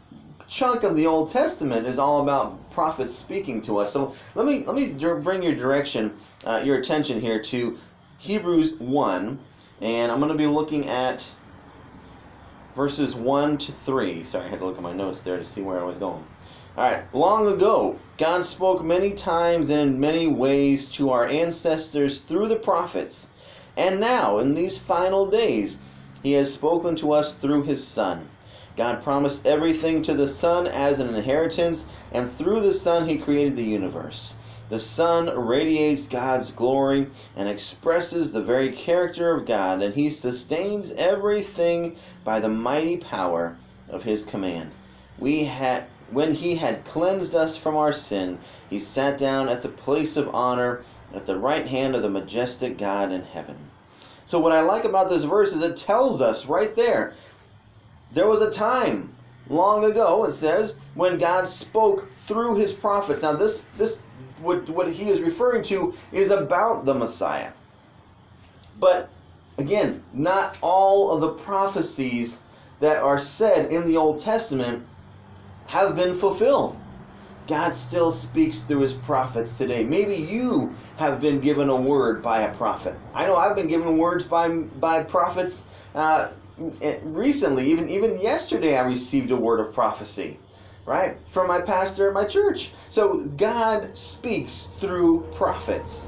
chunk 0.53 0.83
of 0.83 0.95
the 0.95 1.07
Old 1.07 1.31
Testament 1.31 1.87
is 1.87 1.97
all 1.97 2.21
about 2.21 2.62
prophets 2.73 3.15
speaking 3.15 3.61
to 3.63 3.77
us. 3.77 3.93
So 3.93 4.15
let 4.35 4.45
me 4.45 4.65
let 4.65 4.75
me 4.75 4.93
bring 5.21 5.43
your 5.43 5.55
direction, 5.55 6.13
uh, 6.43 6.61
your 6.65 6.77
attention 6.77 7.21
here 7.21 7.41
to 7.43 7.77
Hebrews 8.17 8.75
one, 8.79 9.39
and 9.81 10.11
I'm 10.11 10.19
going 10.19 10.31
to 10.31 10.37
be 10.37 10.47
looking 10.47 10.87
at 10.87 11.29
verses 12.75 13.15
one 13.15 13.57
to 13.59 13.71
three. 13.71 14.23
Sorry, 14.23 14.45
I 14.45 14.49
had 14.49 14.59
to 14.59 14.65
look 14.65 14.77
at 14.77 14.83
my 14.83 14.93
notes 14.93 15.21
there 15.21 15.37
to 15.37 15.45
see 15.45 15.61
where 15.61 15.79
I 15.79 15.85
was 15.85 15.97
going. 15.97 16.25
All 16.75 16.83
right, 16.83 17.13
long 17.13 17.47
ago, 17.47 17.99
God 18.17 18.45
spoke 18.45 18.83
many 18.83 19.13
times 19.13 19.69
and 19.69 19.81
in 19.81 19.99
many 19.99 20.27
ways 20.27 20.89
to 20.93 21.11
our 21.11 21.27
ancestors 21.27 22.21
through 22.21 22.47
the 22.47 22.55
prophets, 22.55 23.29
and 23.77 23.99
now 23.99 24.39
in 24.39 24.55
these 24.55 24.77
final 24.77 25.29
days 25.29 25.77
He 26.23 26.31
has 26.33 26.53
spoken 26.53 26.95
to 26.97 27.11
us 27.11 27.35
through 27.35 27.63
his 27.63 27.85
Son. 27.85 28.32
God 28.75 29.03
promised 29.03 29.45
everything 29.45 30.01
to 30.03 30.13
the 30.13 30.27
Son 30.27 30.65
as 30.65 30.99
an 30.99 31.13
inheritance, 31.13 31.85
and 32.11 32.31
through 32.31 32.61
the 32.61 32.73
Son 32.73 33.07
he 33.07 33.17
created 33.17 33.55
the 33.55 33.63
universe. 33.63 34.33
The 34.69 34.79
Son 34.79 35.27
radiates 35.27 36.07
God's 36.07 36.51
glory 36.51 37.07
and 37.35 37.47
expresses 37.47 38.31
the 38.31 38.41
very 38.41 38.71
character 38.71 39.31
of 39.35 39.45
God, 39.45 39.83
and 39.83 39.93
he 39.93 40.09
sustains 40.09 40.91
everything 40.93 41.95
by 42.23 42.39
the 42.39 42.49
mighty 42.49 42.97
power 42.97 43.57
of 43.89 44.03
his 44.03 44.25
command. 44.25 44.71
We 45.19 45.43
had 45.43 45.83
when 46.11 46.33
he 46.33 46.55
had 46.55 46.85
cleansed 46.85 47.35
us 47.35 47.55
from 47.55 47.75
our 47.75 47.93
sin, 47.93 48.39
he 48.69 48.79
sat 48.79 49.17
down 49.17 49.49
at 49.49 49.61
the 49.61 49.69
place 49.69 50.17
of 50.17 50.33
honor 50.33 50.81
at 51.13 51.25
the 51.25 51.37
right 51.37 51.67
hand 51.67 51.95
of 51.95 52.01
the 52.01 52.09
majestic 52.09 52.77
God 52.77 53.11
in 53.11 53.23
heaven. 53.23 53.57
So, 54.25 54.39
what 54.39 54.51
I 54.51 54.61
like 54.61 54.85
about 54.85 55.09
this 55.09 55.23
verse 55.23 55.53
is 55.53 55.61
it 55.61 55.77
tells 55.77 56.21
us 56.21 56.47
right 56.47 56.73
there 56.75 57.13
there 58.13 58.27
was 58.27 58.41
a 58.41 58.51
time 58.51 59.09
long 59.49 59.83
ago, 59.85 60.25
it 60.25 60.31
says, 60.31 60.73
when 60.95 61.17
God 61.17 61.47
spoke 61.47 62.11
through 62.13 62.55
his 62.55 62.71
prophets. 62.71 63.21
Now, 63.21 63.35
this, 63.35 63.61
this 63.77 63.97
what, 64.41 64.69
what 64.69 64.91
he 64.91 65.09
is 65.09 65.21
referring 65.21 65.63
to 65.63 65.93
is 66.11 66.29
about 66.29 66.85
the 66.85 66.93
Messiah. 66.93 67.51
But 68.79 69.09
again, 69.57 70.03
not 70.13 70.57
all 70.61 71.11
of 71.11 71.21
the 71.21 71.43
prophecies 71.43 72.41
that 72.79 72.97
are 72.97 73.19
said 73.19 73.71
in 73.71 73.87
the 73.87 73.97
Old 73.97 74.21
Testament 74.21 74.85
have 75.67 75.95
been 75.95 76.15
fulfilled. 76.15 76.77
God 77.47 77.75
still 77.75 78.11
speaks 78.11 78.61
through 78.61 78.81
his 78.81 78.93
prophets 78.93 79.57
today. 79.57 79.83
Maybe 79.83 80.15
you 80.15 80.73
have 80.97 81.19
been 81.19 81.39
given 81.41 81.69
a 81.69 81.75
word 81.75 82.21
by 82.23 82.41
a 82.41 82.53
prophet. 82.55 82.93
I 83.13 83.25
know 83.25 83.35
I've 83.35 83.55
been 83.55 83.67
given 83.67 83.97
words 83.97 84.23
by 84.23 84.49
by 84.49 85.03
prophets 85.03 85.63
uh, 85.93 86.29
recently. 86.57 87.71
Even 87.71 87.89
even 87.89 88.19
yesterday, 88.19 88.77
I 88.77 88.81
received 88.81 89.31
a 89.31 89.35
word 89.35 89.59
of 89.59 89.73
prophecy, 89.73 90.37
right, 90.85 91.17
from 91.27 91.47
my 91.47 91.61
pastor 91.61 92.07
at 92.07 92.13
my 92.13 92.25
church. 92.25 92.71
So 92.89 93.19
God 93.37 93.95
speaks 93.97 94.67
through 94.79 95.27
prophets. 95.35 96.07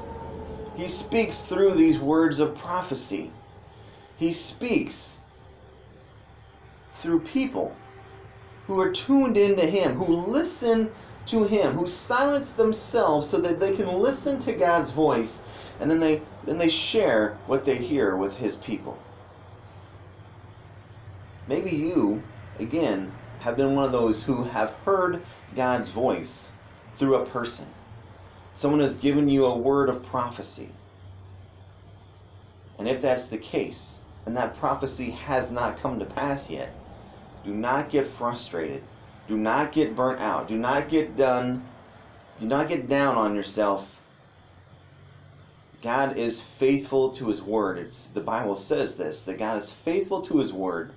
He 0.76 0.86
speaks 0.86 1.42
through 1.42 1.74
these 1.74 1.98
words 1.98 2.40
of 2.40 2.54
prophecy. 2.54 3.30
He 4.18 4.32
speaks 4.32 5.18
through 6.96 7.20
people 7.20 7.72
who 8.66 8.80
are 8.80 8.92
tuned 8.92 9.36
into 9.36 9.64
Him, 9.66 9.96
who 9.96 10.12
listen 10.30 10.90
to 11.26 11.44
him, 11.44 11.72
who 11.74 11.86
silence 11.86 12.52
themselves 12.52 13.28
so 13.28 13.38
that 13.40 13.58
they 13.58 13.74
can 13.74 13.88
listen 13.98 14.38
to 14.40 14.52
God's 14.52 14.90
voice, 14.90 15.44
and 15.80 15.90
then 15.90 16.00
they 16.00 16.22
then 16.44 16.58
they 16.58 16.68
share 16.68 17.36
what 17.46 17.64
they 17.64 17.76
hear 17.76 18.16
with 18.16 18.36
his 18.36 18.56
people. 18.56 19.05
Maybe 21.46 21.70
you, 21.70 22.22
again, 22.58 23.12
have 23.40 23.56
been 23.56 23.74
one 23.74 23.84
of 23.84 23.92
those 23.92 24.22
who 24.22 24.44
have 24.44 24.70
heard 24.84 25.24
God's 25.54 25.90
voice 25.90 26.52
through 26.96 27.16
a 27.16 27.26
person. 27.26 27.66
Someone 28.54 28.80
has 28.80 28.96
given 28.96 29.28
you 29.28 29.46
a 29.46 29.58
word 29.58 29.88
of 29.88 30.02
prophecy. 30.02 30.68
And 32.78 32.88
if 32.88 33.00
that's 33.00 33.28
the 33.28 33.38
case, 33.38 34.00
and 34.26 34.36
that 34.36 34.56
prophecy 34.56 35.10
has 35.10 35.50
not 35.50 35.78
come 35.78 35.98
to 35.98 36.04
pass 36.04 36.50
yet, 36.50 36.72
do 37.44 37.52
not 37.52 37.90
get 37.90 38.06
frustrated 38.06 38.82
do 39.26 39.36
not 39.36 39.72
get 39.72 39.96
burnt 39.96 40.20
out. 40.20 40.46
Do 40.46 40.56
not 40.56 40.88
get 40.88 41.16
done. 41.16 41.68
Do 42.38 42.46
not 42.46 42.68
get 42.68 42.88
down 42.88 43.16
on 43.16 43.34
yourself. 43.34 43.92
God 45.82 46.16
is 46.16 46.40
faithful 46.40 47.10
to 47.12 47.26
his 47.26 47.42
word. 47.42 47.78
It's 47.78 48.08
the 48.08 48.20
Bible 48.20 48.56
says 48.56 48.96
this 48.96 49.24
that 49.24 49.38
God 49.38 49.58
is 49.58 49.72
faithful 49.72 50.22
to 50.22 50.38
his 50.38 50.52
word. 50.52 50.92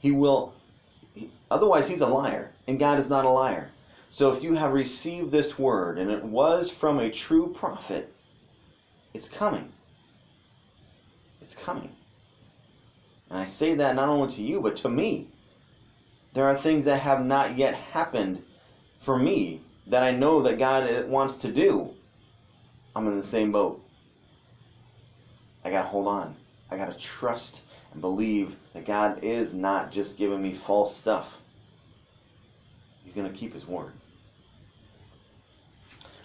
He 0.00 0.10
will 0.10 0.54
otherwise 1.50 1.88
he's 1.88 2.00
a 2.00 2.06
liar 2.06 2.50
and 2.66 2.78
God 2.78 2.98
is 2.98 3.10
not 3.10 3.24
a 3.24 3.30
liar. 3.30 3.70
So 4.10 4.32
if 4.32 4.42
you 4.42 4.54
have 4.54 4.72
received 4.72 5.30
this 5.30 5.58
word 5.58 5.98
and 5.98 6.10
it 6.10 6.24
was 6.24 6.70
from 6.70 6.98
a 6.98 7.10
true 7.10 7.52
prophet, 7.54 8.12
it's 9.14 9.28
coming. 9.28 9.70
It's 11.42 11.54
coming. 11.54 11.90
And 13.28 13.38
I 13.38 13.44
say 13.44 13.74
that 13.74 13.94
not 13.94 14.08
only 14.08 14.32
to 14.34 14.42
you 14.42 14.60
but 14.60 14.76
to 14.78 14.88
me. 14.88 15.26
There 16.32 16.44
are 16.44 16.56
things 16.56 16.84
that 16.84 17.00
have 17.00 17.24
not 17.24 17.56
yet 17.56 17.74
happened 17.74 18.42
for 18.98 19.16
me 19.16 19.60
that 19.88 20.02
I 20.02 20.12
know 20.12 20.42
that 20.42 20.58
God 20.58 20.88
uh, 20.88 21.02
wants 21.06 21.38
to 21.38 21.50
do. 21.50 21.90
I'm 22.94 23.06
in 23.08 23.16
the 23.16 23.22
same 23.22 23.52
boat. 23.52 23.80
I 25.64 25.70
got 25.70 25.82
to 25.82 25.88
hold 25.88 26.06
on. 26.06 26.34
I 26.70 26.76
got 26.76 26.92
to 26.92 26.98
trust 26.98 27.62
and 27.92 28.00
believe 28.00 28.56
that 28.74 28.84
God 28.84 29.24
is 29.24 29.54
not 29.54 29.92
just 29.92 30.18
giving 30.18 30.42
me 30.42 30.52
false 30.52 30.94
stuff. 30.94 31.40
He's 33.04 33.14
going 33.14 33.30
to 33.30 33.36
keep 33.36 33.52
his 33.52 33.66
word. 33.66 33.92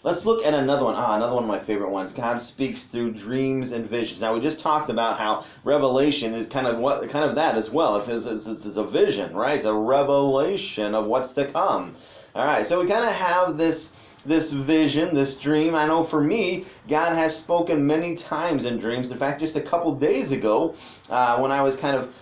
Let's 0.04 0.24
look 0.24 0.46
at 0.46 0.54
another 0.54 0.84
one. 0.86 0.94
Ah, 0.96 1.16
another 1.16 1.34
one 1.34 1.46
of 1.46 1.50
my 1.50 1.58
favorite 1.58 1.90
ones. 1.90 2.14
God 2.14 2.40
speaks 2.40 2.84
through 2.84 3.14
dreams 3.14 3.72
and 3.72 3.88
visions. 3.88 4.22
Now 4.22 4.36
we 4.36 4.40
just 4.40 4.60
talked 4.60 4.92
about 4.92 5.18
how 5.18 5.46
revelation 5.64 6.36
is 6.36 6.46
kind 6.46 6.68
of 6.68 6.78
what 6.78 7.10
kind 7.10 7.26
of 7.26 7.34
that 7.38 7.56
as 7.56 7.72
well. 7.72 7.96
It's, 7.96 8.08
it's, 8.08 8.28
it's, 8.28 8.46
it's 8.46 8.78
a 8.78 8.84
vision, 8.84 9.36
right? 9.36 9.56
It's 9.56 9.66
a 9.66 9.74
revelation 9.74 10.94
of 10.94 11.08
what's 11.08 11.34
to 11.34 11.46
come. 11.46 11.96
All 12.36 12.46
right, 12.46 12.68
so 12.68 12.80
we 12.80 12.88
kind 12.88 13.04
of 13.04 13.14
have 13.14 13.58
this 13.58 13.94
this 14.26 14.52
vision, 14.52 15.14
this 15.16 15.38
dream. 15.38 15.76
I 15.76 15.86
know 15.86 16.04
for 16.04 16.22
me, 16.22 16.66
God 16.88 17.14
has 17.14 17.36
spoken 17.36 17.86
many 17.86 18.16
times 18.16 18.66
in 18.66 18.78
dreams. 18.78 19.12
In 19.12 19.18
fact, 19.18 19.40
just 19.40 19.56
a 19.56 19.62
couple 19.62 19.94
days 19.96 20.32
ago, 20.32 20.76
uh, 21.10 21.40
when 21.40 21.52
I 21.52 21.62
was 21.62 21.78
kind 21.78 21.96
of 21.96 22.14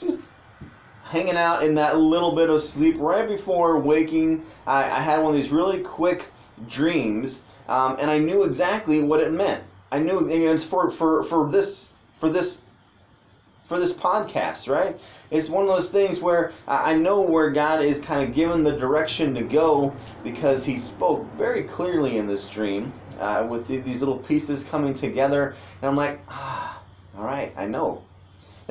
just 0.00 0.20
hanging 1.04 1.36
out 1.36 1.62
in 1.62 1.74
that 1.76 1.98
little 1.98 2.32
bit 2.32 2.50
of 2.50 2.62
sleep 2.62 2.96
right 2.98 3.26
before 3.26 3.78
waking, 3.78 4.44
I, 4.66 4.84
I 4.84 5.00
had 5.00 5.22
one 5.22 5.34
of 5.34 5.40
these 5.40 5.50
really 5.50 5.80
quick 5.80 6.26
dreams, 6.68 7.44
um, 7.68 7.96
and 7.98 8.10
I 8.10 8.18
knew 8.18 8.44
exactly 8.44 9.02
what 9.02 9.20
it 9.20 9.32
meant. 9.32 9.64
I 9.90 9.98
knew 9.98 10.28
it's 10.28 10.64
for 10.64 10.90
for 10.90 11.22
for 11.22 11.48
this 11.50 11.88
for 12.14 12.28
this 12.28 12.60
for 13.68 13.78
this 13.78 13.92
podcast, 13.92 14.66
right? 14.66 14.98
It's 15.30 15.50
one 15.50 15.62
of 15.62 15.68
those 15.68 15.90
things 15.90 16.20
where 16.20 16.52
I 16.66 16.94
know 16.94 17.20
where 17.20 17.50
God 17.50 17.82
is 17.82 18.00
kind 18.00 18.26
of 18.26 18.34
given 18.34 18.64
the 18.64 18.78
direction 18.78 19.34
to 19.34 19.42
go 19.42 19.98
because 20.22 20.64
He 20.64 20.78
spoke 20.78 21.36
very 21.36 21.64
clearly 21.64 22.16
in 22.16 22.26
this 22.26 22.48
dream 22.48 22.94
uh, 23.18 23.46
with 23.48 23.68
these 23.68 24.00
little 24.00 24.18
pieces 24.18 24.64
coming 24.64 24.94
together, 24.94 25.54
and 25.82 25.90
I'm 25.90 25.96
like, 25.96 26.18
ah, 26.28 26.80
all 27.14 27.24
right, 27.24 27.52
I 27.58 27.66
know. 27.66 28.02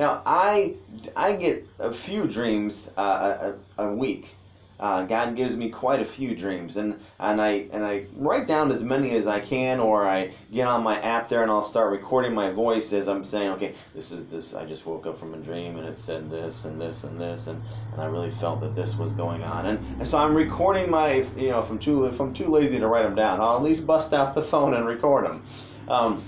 Now 0.00 0.20
I 0.26 0.74
I 1.16 1.34
get 1.34 1.64
a 1.78 1.92
few 1.92 2.26
dreams 2.26 2.90
uh, 2.96 3.52
a, 3.78 3.84
a 3.84 3.94
week. 3.94 4.34
Uh, 4.80 5.04
God 5.04 5.34
gives 5.34 5.56
me 5.56 5.70
quite 5.70 6.00
a 6.00 6.04
few 6.04 6.36
dreams, 6.36 6.76
and 6.76 7.00
and 7.18 7.40
I 7.40 7.66
and 7.72 7.84
I 7.84 8.04
write 8.16 8.46
down 8.46 8.70
as 8.70 8.84
many 8.84 9.10
as 9.12 9.26
I 9.26 9.40
can, 9.40 9.80
or 9.80 10.06
I 10.06 10.30
get 10.52 10.68
on 10.68 10.84
my 10.84 11.00
app 11.00 11.28
there 11.28 11.42
and 11.42 11.50
I'll 11.50 11.64
start 11.64 11.90
recording 11.90 12.32
my 12.32 12.50
voice 12.50 12.92
as 12.92 13.08
I'm 13.08 13.24
saying, 13.24 13.50
okay, 13.52 13.74
this 13.94 14.12
is 14.12 14.28
this. 14.28 14.54
I 14.54 14.64
just 14.66 14.86
woke 14.86 15.06
up 15.06 15.18
from 15.18 15.34
a 15.34 15.38
dream 15.38 15.78
and 15.78 15.88
it 15.88 15.98
said 15.98 16.30
this 16.30 16.64
and 16.64 16.80
this 16.80 17.02
and 17.02 17.20
this, 17.20 17.48
and, 17.48 17.60
and 17.92 18.00
I 18.00 18.06
really 18.06 18.30
felt 18.30 18.60
that 18.60 18.76
this 18.76 18.96
was 18.96 19.12
going 19.14 19.42
on, 19.42 19.66
and, 19.66 19.78
and 19.98 20.06
so 20.06 20.16
I'm 20.16 20.34
recording 20.34 20.88
my, 20.88 21.24
you 21.36 21.48
know, 21.48 21.62
from 21.62 21.80
too 21.80 22.04
if 22.04 22.20
I'm 22.20 22.32
too 22.32 22.46
lazy 22.46 22.78
to 22.78 22.86
write 22.86 23.02
them 23.02 23.16
down. 23.16 23.40
I'll 23.40 23.56
at 23.56 23.62
least 23.62 23.84
bust 23.84 24.12
out 24.12 24.34
the 24.34 24.42
phone 24.42 24.74
and 24.74 24.86
record 24.86 25.24
them. 25.24 25.42
Um, 25.88 26.22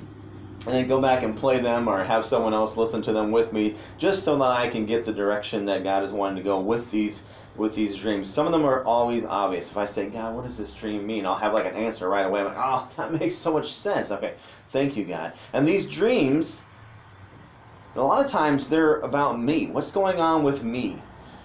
and 0.67 0.75
then 0.75 0.89
go 0.89 1.01
back 1.01 1.23
and 1.23 1.37
play 1.37 1.59
them 1.59 1.89
or 1.89 2.05
have 2.05 2.27
someone 2.27 2.53
else 2.53 2.77
listen 2.77 3.01
to 3.03 3.13
them 3.15 3.31
with 3.31 3.51
me 3.53 3.77
just 3.97 4.25
so 4.25 4.37
that 4.37 4.51
I 4.51 4.69
can 4.69 4.85
get 4.85 5.07
the 5.07 5.13
direction 5.13 5.65
that 5.67 5.85
God 5.85 6.05
is 6.05 6.13
wanting 6.13 6.37
to 6.37 6.43
go 6.43 6.61
with 6.61 6.91
these 6.91 7.23
with 7.55 7.75
these 7.75 7.97
dreams. 7.97 8.33
Some 8.33 8.47
of 8.47 8.53
them 8.53 8.65
are 8.65 8.85
always 8.85 9.25
obvious. 9.25 9.71
If 9.71 9.77
I 9.77 9.87
say, 9.87 10.09
God, 10.09 10.35
what 10.35 10.45
does 10.45 10.57
this 10.57 10.73
dream 10.73 11.07
mean? 11.07 11.27
I'll 11.27 11.37
have 11.37 11.53
like 11.53 11.67
an 11.67 11.75
answer 11.75 12.09
right 12.09 12.27
away. 12.27 12.41
I'm 12.41 12.47
like, 12.47 12.57
oh, 12.59 12.89
that 12.97 13.13
makes 13.13 13.35
so 13.35 13.53
much 13.53 13.73
sense. 13.73 14.11
Okay, 14.11 14.35
thank 14.71 14.97
you, 14.97 15.05
God. 15.05 15.33
And 15.53 15.67
these 15.67 15.89
dreams, 15.89 16.63
a 17.97 18.03
lot 18.03 18.25
of 18.25 18.31
times 18.31 18.69
they're 18.69 19.01
about 19.01 19.41
me. 19.41 19.69
What's 19.71 19.91
going 19.91 20.19
on 20.21 20.45
with 20.45 20.63
me, 20.63 20.97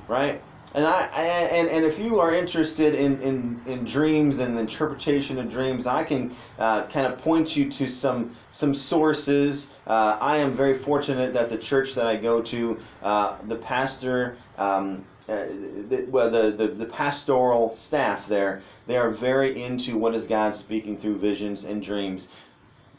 right? 0.07 0.41
And 0.75 0.85
I, 0.85 1.09
I 1.13 1.23
and, 1.23 1.69
and 1.69 1.85
if 1.85 1.99
you 1.99 2.19
are 2.19 2.35
interested 2.35 2.95
in, 2.95 3.21
in, 3.21 3.61
in 3.65 3.85
dreams 3.85 4.39
and 4.39 4.57
the 4.57 4.61
interpretation 4.61 5.39
of 5.39 5.49
dreams, 5.49 5.87
I 5.87 6.03
can 6.03 6.35
uh, 6.59 6.87
kind 6.87 7.07
of 7.07 7.19
point 7.19 7.55
you 7.55 7.71
to 7.71 7.87
some 7.87 8.35
some 8.51 8.75
sources. 8.75 9.69
Uh, 9.87 10.17
I 10.19 10.37
am 10.37 10.51
very 10.51 10.77
fortunate 10.77 11.33
that 11.33 11.49
the 11.49 11.57
church 11.57 11.95
that 11.95 12.07
I 12.07 12.17
go 12.17 12.41
to, 12.41 12.81
uh, 13.01 13.37
the 13.47 13.55
pastor 13.55 14.37
um, 14.57 15.05
uh, 15.27 15.45
the, 15.89 16.05
well, 16.09 16.29
the, 16.29 16.51
the, 16.51 16.67
the 16.67 16.85
pastoral 16.85 17.73
staff 17.73 18.27
there, 18.27 18.61
they 18.85 18.95
are 18.95 19.09
very 19.09 19.63
into 19.63 19.97
what 19.97 20.13
is 20.13 20.25
God 20.25 20.55
speaking 20.55 20.97
through 20.97 21.17
visions 21.17 21.63
and 21.63 21.81
dreams. 21.81 22.29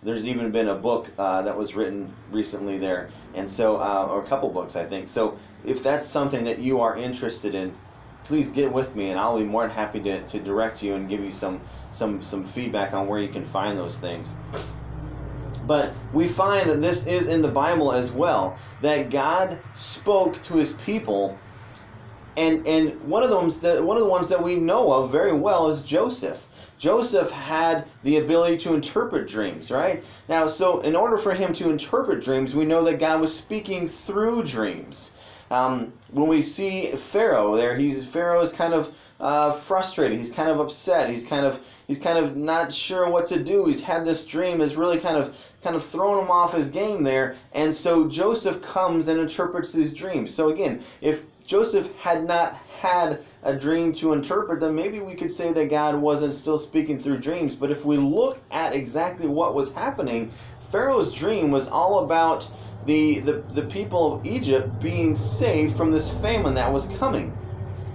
There's 0.03 0.27
even 0.27 0.51
been 0.51 0.69
a 0.69 0.75
book 0.75 1.11
uh, 1.19 1.43
that 1.43 1.57
was 1.57 1.75
written 1.75 2.13
recently 2.31 2.79
there, 2.79 3.11
and 3.35 3.49
so, 3.49 3.77
uh, 3.77 4.09
or 4.11 4.21
a 4.21 4.27
couple 4.27 4.51
books, 4.51 4.77
I 4.77 4.85
think. 4.85 5.09
So, 5.09 5.39
if 5.65 5.83
that's 5.83 6.07
something 6.07 6.45
that 6.45 6.59
you 6.59 6.81
are 6.81 6.97
interested 6.97 7.55
in, 7.55 7.75
please 8.25 8.51
get 8.51 8.73
with 8.73 8.95
me, 8.97 9.11
and 9.11 9.19
I'll 9.19 9.39
be 9.39 9.45
more 9.45 9.63
than 9.63 9.71
happy 9.71 10.01
to, 10.01 10.27
to 10.27 10.41
direct 10.41 10.83
you 10.83 10.95
and 10.95 11.09
give 11.09 11.21
you 11.21 11.33
some, 11.33 11.61
some, 11.93 12.23
some 12.23 12.45
feedback 12.45 12.93
on 12.93 13.07
where 13.07 13.21
you 13.21 13.29
can 13.29 13.45
find 13.45 13.79
those 13.79 13.99
things. 13.99 14.33
But 15.67 15.95
we 16.13 16.29
find 16.29 16.69
that 16.71 16.81
this 16.81 17.07
is 17.07 17.29
in 17.29 17.43
the 17.43 17.49
Bible 17.49 17.93
as 17.93 18.13
well, 18.13 18.59
that 18.83 19.11
God 19.11 19.59
spoke 19.75 20.43
to 20.45 20.55
his 20.55 20.73
people 20.73 21.39
and 22.37 22.67
and 22.67 23.01
one 23.09 23.23
of 23.23 23.31
the 23.31 23.37
ones 23.37 23.61
that 23.61 23.83
one 23.83 23.97
of 23.97 24.03
the 24.03 24.09
ones 24.09 24.29
that 24.29 24.43
we 24.43 24.57
know 24.57 24.93
of 24.93 25.11
very 25.11 25.33
well 25.33 25.69
is 25.69 25.83
Joseph. 25.83 26.47
Joseph 26.79 27.31
had 27.31 27.87
the 28.03 28.19
ability 28.19 28.59
to 28.59 28.75
interpret 28.75 29.27
dreams, 29.29 29.71
right? 29.71 30.05
Now, 30.29 30.47
so 30.47 30.81
in 30.81 30.95
order 30.95 31.17
for 31.17 31.33
him 31.33 31.55
to 31.55 31.71
interpret 31.71 32.23
dreams, 32.23 32.55
we 32.55 32.67
know 32.67 32.85
that 32.85 32.99
God 32.99 33.21
was 33.21 33.35
speaking 33.35 33.89
through 33.89 34.43
dreams. 34.43 35.13
Um, 35.51 35.93
when 36.11 36.29
we 36.29 36.43
see 36.43 36.93
Pharaoh 36.93 37.57
there, 37.57 37.77
he's 37.77 38.05
Pharaoh 38.05 38.43
is 38.43 38.53
kind 38.53 38.75
of 38.75 38.93
uh, 39.21 39.53
frustrated. 39.53 40.19
He's 40.19 40.31
kind 40.31 40.51
of 40.51 40.61
upset. 40.61 41.09
He's 41.09 41.25
kind 41.25 41.47
of 41.47 41.59
he's 41.87 41.99
kind 41.99 42.19
of 42.19 42.37
not 42.37 42.73
sure 42.73 43.09
what 43.09 43.29
to 43.29 43.43
do. 43.43 43.65
He's 43.65 43.83
had 43.83 44.05
this 44.05 44.27
dream 44.27 44.61
has 44.61 44.77
really 44.77 44.99
kind 44.99 45.17
of 45.17 45.37
kind 45.63 45.77
of 45.77 45.85
thrown 45.85 46.23
him 46.23 46.31
off 46.31 46.53
his 46.53 46.71
game 46.71 47.03
there, 47.03 47.37
and 47.53 47.73
so 47.75 48.09
Joseph 48.09 48.61
comes 48.61 49.09
and 49.09 49.21
interprets 49.21 49.73
these 49.73 49.95
dreams. 49.95 50.35
So 50.35 50.51
again, 50.51 50.83
if 51.01 51.23
Joseph 51.47 51.95
had 51.97 52.25
not 52.25 52.55
had 52.81 53.21
a 53.43 53.55
dream 53.55 53.95
to 53.95 54.13
interpret, 54.13 54.61
then 54.61 54.75
maybe 54.75 54.99
we 54.99 55.15
could 55.15 55.31
say 55.31 55.53
that 55.53 55.71
God 55.71 55.95
wasn't 55.95 56.35
still 56.35 56.59
speaking 56.59 56.99
through 56.99 57.19
dreams. 57.19 57.55
But 57.55 57.71
if 57.71 57.85
we 57.85 57.97
look 57.97 58.39
at 58.51 58.75
exactly 58.75 59.29
what 59.29 59.55
was 59.55 59.73
happening, 59.73 60.33
Pharaoh's 60.71 61.15
dream 61.15 61.53
was 61.53 61.69
all 61.69 62.05
about 62.05 62.49
the, 62.85 63.21
the, 63.21 63.45
the 63.51 63.63
people 63.63 64.15
of 64.15 64.27
Egypt 64.27 64.81
being 64.81 65.15
saved 65.15 65.77
from 65.77 65.93
this 65.93 66.11
famine 66.11 66.55
that 66.55 66.73
was 66.73 66.87
coming. 66.99 67.33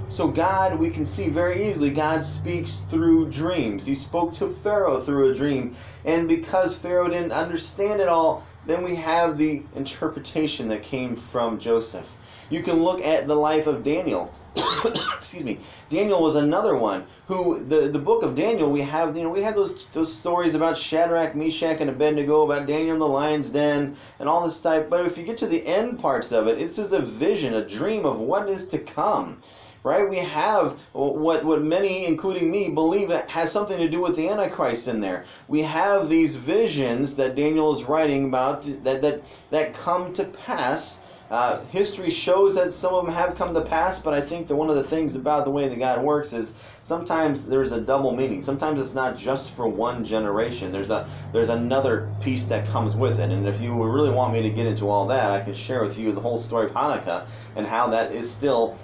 So, 0.09 0.27
God, 0.27 0.77
we 0.77 0.89
can 0.89 1.05
see 1.05 1.29
very 1.29 1.69
easily, 1.69 1.89
God 1.89 2.25
speaks 2.25 2.79
through 2.79 3.29
dreams. 3.29 3.85
He 3.85 3.95
spoke 3.95 4.35
to 4.35 4.49
Pharaoh 4.49 4.99
through 4.99 5.31
a 5.31 5.33
dream. 5.33 5.75
And 6.03 6.27
because 6.27 6.75
Pharaoh 6.75 7.07
didn't 7.07 7.31
understand 7.31 8.01
it 8.01 8.09
all, 8.09 8.45
then 8.65 8.83
we 8.83 8.95
have 8.95 9.37
the 9.37 9.63
interpretation 9.75 10.67
that 10.67 10.83
came 10.83 11.15
from 11.15 11.59
Joseph. 11.59 12.07
You 12.51 12.61
can 12.61 12.83
look 12.83 13.01
at 13.01 13.27
the 13.27 13.35
life 13.35 13.65
of 13.65 13.81
Daniel. 13.81 14.33
Excuse 15.19 15.45
me. 15.45 15.61
Daniel 15.89 16.21
was 16.21 16.35
another 16.35 16.75
one 16.75 17.05
who 17.27 17.63
the 17.63 17.87
the 17.87 17.97
book 17.97 18.23
of 18.23 18.35
Daniel 18.35 18.69
we 18.69 18.81
have 18.81 19.15
you 19.15 19.23
know 19.23 19.29
we 19.29 19.41
have 19.41 19.55
those 19.55 19.85
those 19.93 20.13
stories 20.13 20.53
about 20.53 20.77
Shadrach, 20.77 21.33
Meshach, 21.33 21.79
and 21.79 21.89
Abednego 21.89 22.43
about 22.43 22.67
Daniel 22.67 22.95
in 22.95 22.99
the 22.99 23.07
lion's 23.07 23.49
den 23.49 23.95
and 24.19 24.27
all 24.27 24.45
this 24.45 24.59
type. 24.59 24.89
But 24.89 25.05
if 25.05 25.17
you 25.17 25.23
get 25.23 25.37
to 25.37 25.47
the 25.47 25.65
end 25.65 25.99
parts 25.99 26.33
of 26.33 26.47
it, 26.47 26.61
it's 26.61 26.75
just 26.75 26.91
a 26.91 26.99
vision, 26.99 27.53
a 27.53 27.65
dream 27.65 28.05
of 28.05 28.19
what 28.19 28.49
is 28.49 28.67
to 28.67 28.79
come 28.79 29.41
right? 29.83 30.07
We 30.07 30.19
have 30.19 30.77
what 30.91 31.43
what 31.43 31.61
many, 31.63 32.05
including 32.05 32.51
me, 32.51 32.69
believe 32.69 33.09
it 33.11 33.29
has 33.29 33.51
something 33.51 33.77
to 33.77 33.89
do 33.89 34.01
with 34.01 34.15
the 34.15 34.29
Antichrist 34.29 34.87
in 34.87 34.99
there. 34.99 35.25
We 35.47 35.61
have 35.63 36.09
these 36.09 36.35
visions 36.35 37.15
that 37.15 37.35
Daniel 37.35 37.73
is 37.73 37.83
writing 37.83 38.25
about 38.25 38.63
that 38.83 39.01
that 39.01 39.21
that 39.49 39.73
come 39.73 40.13
to 40.13 40.25
pass 40.25 41.01
uh, 41.31 41.63
history 41.67 42.09
shows 42.09 42.55
that 42.55 42.71
some 42.71 42.93
of 42.93 43.05
them 43.05 43.15
have 43.15 43.35
come 43.35 43.53
to 43.53 43.61
pass, 43.61 43.99
but 43.99 44.13
I 44.13 44.19
think 44.19 44.47
that 44.47 44.55
one 44.57 44.69
of 44.69 44.75
the 44.75 44.83
things 44.83 45.15
about 45.15 45.45
the 45.45 45.51
way 45.51 45.69
that 45.69 45.79
God 45.79 46.03
works 46.03 46.33
is 46.33 46.53
sometimes 46.83 47.45
there's 47.45 47.71
a 47.71 47.79
double 47.79 48.13
meaning. 48.13 48.41
Sometimes 48.41 48.81
it's 48.81 48.93
not 48.93 49.17
just 49.17 49.49
for 49.49 49.65
one 49.65 50.03
generation. 50.03 50.73
There's 50.73 50.89
a 50.89 51.07
there's 51.31 51.47
another 51.47 52.09
piece 52.19 52.47
that 52.47 52.67
comes 52.67 52.97
with 52.97 53.21
it. 53.21 53.31
And 53.31 53.47
if 53.47 53.61
you 53.61 53.81
really 53.81 54.09
want 54.09 54.33
me 54.33 54.41
to 54.41 54.49
get 54.49 54.67
into 54.67 54.89
all 54.89 55.07
that, 55.07 55.31
I 55.31 55.39
can 55.39 55.53
share 55.53 55.81
with 55.81 55.97
you 55.97 56.11
the 56.11 56.19
whole 56.19 56.37
story 56.37 56.65
of 56.65 56.73
Hanukkah 56.73 57.25
and 57.55 57.65
how 57.65 57.91
that 57.91 58.11
is 58.11 58.29
still 58.29 58.77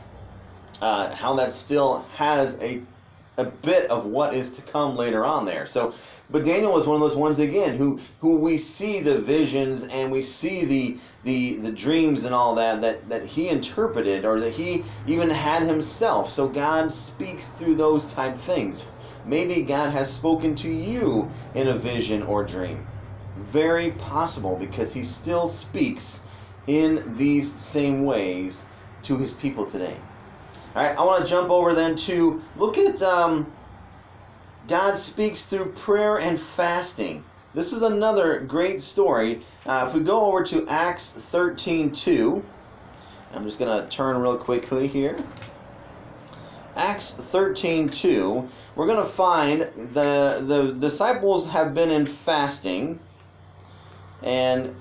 uh, 0.82 1.14
how 1.14 1.36
that 1.36 1.52
still 1.52 2.06
has 2.16 2.58
a 2.62 2.82
a 3.38 3.46
bit 3.46 3.90
of 3.92 4.06
what 4.06 4.34
is 4.34 4.52
to 4.52 4.62
come 4.64 4.98
later 4.98 5.24
on 5.24 5.46
there. 5.46 5.68
So 5.68 5.94
but 6.30 6.44
Daniel 6.44 6.74
was 6.74 6.86
one 6.88 6.96
of 6.96 7.02
those 7.02 7.16
ones 7.16 7.40
again 7.40 7.78
who 7.78 8.00
who 8.20 8.36
we 8.36 8.58
see 8.58 9.00
the 9.00 9.20
visions 9.20 9.84
and 9.84 10.12
we 10.12 10.22
see 10.22 10.66
the 10.66 11.00
the 11.24 11.58
the 11.58 11.72
dreams 11.72 12.26
and 12.26 12.36
all 12.36 12.56
that 12.56 12.82
that 12.82 13.08
that 13.10 13.26
he 13.26 13.48
interpreted 13.50 14.26
or 14.26 14.40
that 14.42 14.54
he 14.54 14.84
even 15.06 15.30
had 15.30 15.64
himself. 15.64 16.30
So 16.30 16.48
God 16.50 16.92
speaks 16.92 17.50
through 17.50 17.76
those 17.76 18.12
type 18.12 18.38
things. 18.38 18.86
Maybe 19.24 19.64
God 19.64 19.92
has 19.92 20.12
spoken 20.12 20.56
to 20.56 20.70
you 20.70 21.32
in 21.54 21.68
a 21.68 21.78
vision 21.78 22.24
or 22.24 22.44
dream. 22.44 22.88
Very 23.38 23.92
possible 23.92 24.58
because 24.58 24.94
he 24.94 25.04
still 25.04 25.48
speaks 25.48 26.24
in 26.66 27.14
these 27.16 27.62
same 27.62 28.04
ways 28.04 28.66
to 29.04 29.18
his 29.18 29.34
people 29.34 29.66
today. 29.66 30.02
All 30.76 30.84
right, 30.84 30.98
I 30.98 31.04
want 31.04 31.24
to 31.24 31.30
jump 31.30 31.50
over 31.50 31.74
then 31.74 31.96
to 31.96 32.42
look 32.56 32.78
at 32.78 33.02
um, 33.02 33.52
God 34.68 34.96
speaks 34.98 35.44
through 35.44 35.72
prayer 35.72 36.20
and 36.20 36.40
fasting. 36.40 37.24
This 37.54 37.74
is 37.74 37.82
another 37.82 38.42
great 38.42 38.82
story. 38.82 39.42
Uh, 39.66 39.86
if 39.88 39.96
we 39.96 40.02
go 40.02 40.26
over 40.26 40.44
to 40.44 40.68
Acts 40.68 41.12
13 41.12 41.92
2, 41.94 42.44
I'm 43.34 43.46
just 43.46 43.60
going 43.60 43.82
to 43.82 43.90
turn 43.90 44.18
real 44.18 44.38
quickly 44.38 44.88
here. 44.88 45.18
Acts 46.76 47.14
13 47.14 47.90
2, 47.90 48.50
we're 48.76 48.86
going 48.86 49.04
to 49.04 49.12
find 49.12 49.62
the, 49.62 50.44
the 50.46 50.76
disciples 50.80 51.48
have 51.48 51.74
been 51.74 51.90
in 51.90 52.06
fasting, 52.06 53.00
and 54.22 54.76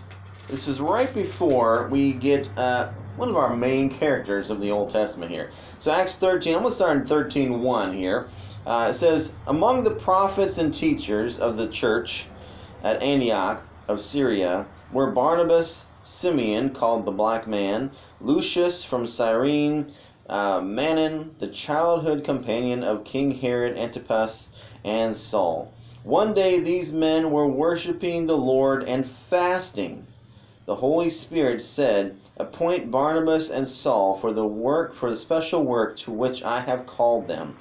this 0.49 0.69
is 0.69 0.81
right 0.81 1.13
before 1.15 1.89
we 1.91 2.13
get 2.13 2.51
uh, 2.59 2.91
one 3.17 3.31
of 3.31 3.37
our 3.37 3.57
main 3.57 3.89
characters 3.89 4.51
of 4.51 4.61
the 4.61 4.71
Old 4.71 4.91
Testament 4.91 5.31
here. 5.31 5.51
So 5.79 5.91
Acts 5.91 6.17
13, 6.17 6.55
I'm 6.55 6.61
going 6.61 6.71
to 6.71 6.77
start 6.77 6.97
in 6.99 7.07
13 7.07 7.63
1 7.63 7.93
here. 7.95 8.27
Uh, 8.67 8.89
it 8.91 8.95
says, 8.95 9.33
Among 9.47 9.85
the 9.85 9.91
prophets 9.91 10.59
and 10.59 10.73
teachers 10.73 11.39
of 11.39 11.57
the 11.57 11.69
church 11.69 12.27
at 12.83 13.03
Antioch 13.03 13.63
of 13.89 14.03
Syria 14.03 14.67
were 14.93 15.13
Barnabas, 15.13 15.87
Simeon, 16.03 16.75
called 16.75 17.07
the 17.07 17.11
Black 17.11 17.47
Man, 17.47 17.91
Lucius 18.21 18.85
from 18.85 19.07
Cyrene, 19.07 19.93
uh, 20.29 20.61
Manaen, 20.61 21.31
the 21.39 21.49
childhood 21.49 22.23
companion 22.23 22.85
of 22.85 23.05
King 23.05 23.31
Herod 23.31 23.79
Antipas, 23.79 24.51
and 24.85 25.17
Saul. 25.17 25.73
One 26.05 26.35
day 26.35 26.61
these 26.61 26.93
men 26.93 27.31
were 27.31 27.49
worshiping 27.49 28.27
the 28.27 28.37
Lord 28.37 28.85
and 28.85 29.07
fasting. 29.07 30.07
The 30.67 30.77
Holy 30.77 31.11
Spirit 31.11 31.63
said, 31.63 32.17
Appoint 32.39 32.91
Barnabas 32.91 33.51
and 33.51 33.67
Saul 33.67 34.17
for 34.17 34.33
the 34.33 34.47
work 34.47 34.95
for 34.95 35.09
the 35.09 35.17
special 35.17 35.63
work 35.63 35.97
to 35.99 36.11
which 36.11 36.43
I 36.43 36.61
have 36.61 36.85
called 36.85 37.29
them. 37.29 37.57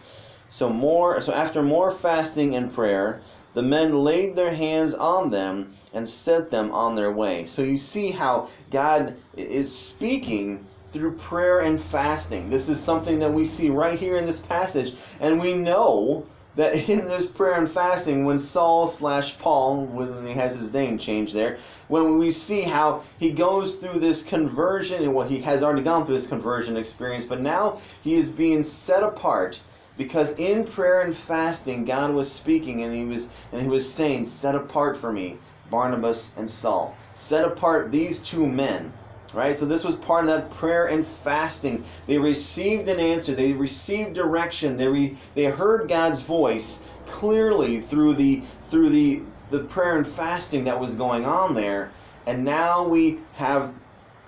So 0.50 0.70
more 0.70 1.22
so 1.22 1.34
after 1.34 1.64
more 1.64 1.92
fasting 1.92 2.56
and 2.56 2.74
prayer, 2.74 3.22
the 3.54 3.62
men 3.62 4.04
laid 4.04 4.36
their 4.36 4.54
hands 4.54 4.94
on 4.94 5.30
them 5.30 5.74
and 5.94 6.08
sent 6.08 6.50
them 6.52 6.72
on 6.72 6.96
their 6.96 7.12
way. 7.12 7.46
So 7.46 7.62
you 7.62 7.78
see 7.78 8.12
how 8.12 8.50
God 8.70 9.16
is 9.38 9.74
speaking 9.74 10.66
through 10.90 11.18
prayer 11.18 11.62
and 11.62 11.82
fasting. 11.82 12.50
This 12.50 12.68
is 12.68 12.80
something 12.80 13.20
that 13.20 13.34
we 13.34 13.46
see 13.46 13.70
right 13.70 13.98
here 13.98 14.18
in 14.18 14.26
this 14.26 14.40
passage, 14.40 14.96
and 15.20 15.42
we 15.42 15.54
know 15.54 16.26
that 16.56 16.74
in 16.90 17.08
this 17.08 17.26
prayer 17.26 17.54
and 17.54 17.70
fasting, 17.70 18.26
when 18.26 18.40
Saul 18.40 18.88
slash 18.88 19.38
Paul, 19.38 19.86
when 19.86 20.26
he 20.26 20.34
has 20.34 20.56
his 20.56 20.74
name 20.74 20.98
changed 20.98 21.34
there, 21.34 21.58
when 21.88 22.18
we 22.18 22.32
see 22.32 22.62
how 22.62 23.04
he 23.18 23.32
goes 23.32 23.76
through 23.76 24.00
this 24.00 24.24
conversion, 24.24 25.04
and 25.04 25.14
what 25.14 25.30
he 25.30 25.40
has 25.40 25.64
already 25.64 25.84
gone 25.84 26.06
through 26.06 26.16
this 26.16 26.28
conversion 26.28 26.78
experience, 26.78 27.26
but 27.26 27.42
now 27.42 27.80
he 28.02 28.16
is 28.16 28.30
being 28.30 28.64
set 28.64 29.04
apart 29.04 29.60
because 29.98 30.34
in 30.34 30.66
prayer 30.66 31.02
and 31.02 31.16
fasting 31.16 31.86
God 31.86 32.14
was 32.14 32.30
speaking 32.32 32.84
and 32.84 32.94
he 32.94 33.06
was 33.06 33.30
and 33.52 33.62
he 33.62 33.68
was 33.68 33.90
saying 33.90 34.26
set 34.26 34.56
apart 34.56 34.98
for 34.98 35.12
me 35.12 35.38
Barnabas 35.70 36.34
and 36.38 36.50
Saul. 36.50 36.96
Set 37.14 37.46
apart 37.46 37.92
these 37.92 38.20
two 38.20 38.46
men 38.46 38.92
right? 39.36 39.58
So 39.58 39.66
this 39.66 39.84
was 39.84 39.96
part 39.96 40.24
of 40.24 40.30
that 40.30 40.50
prayer 40.52 40.88
and 40.88 41.06
fasting. 41.06 41.84
They 42.08 42.18
received 42.18 42.88
an 42.90 43.00
answer. 43.00 43.36
They 43.36 43.54
received 43.54 44.14
direction. 44.14 44.78
They 44.78 44.88
re, 44.88 45.18
they 45.36 45.46
heard 45.46 45.90
God's 45.90 46.22
voice 46.22 46.82
clearly 47.08 47.82
through 47.82 48.14
the 48.14 48.42
through 48.66 48.90
the 48.90 49.22
the 49.52 49.60
prayer 49.60 49.98
and 49.98 50.08
fasting 50.08 50.64
that 50.64 50.80
was 50.80 50.96
going 50.96 51.26
on 51.26 51.54
there. 51.54 51.92
And 52.26 52.44
now 52.44 52.88
we 52.88 53.20
have 53.36 53.74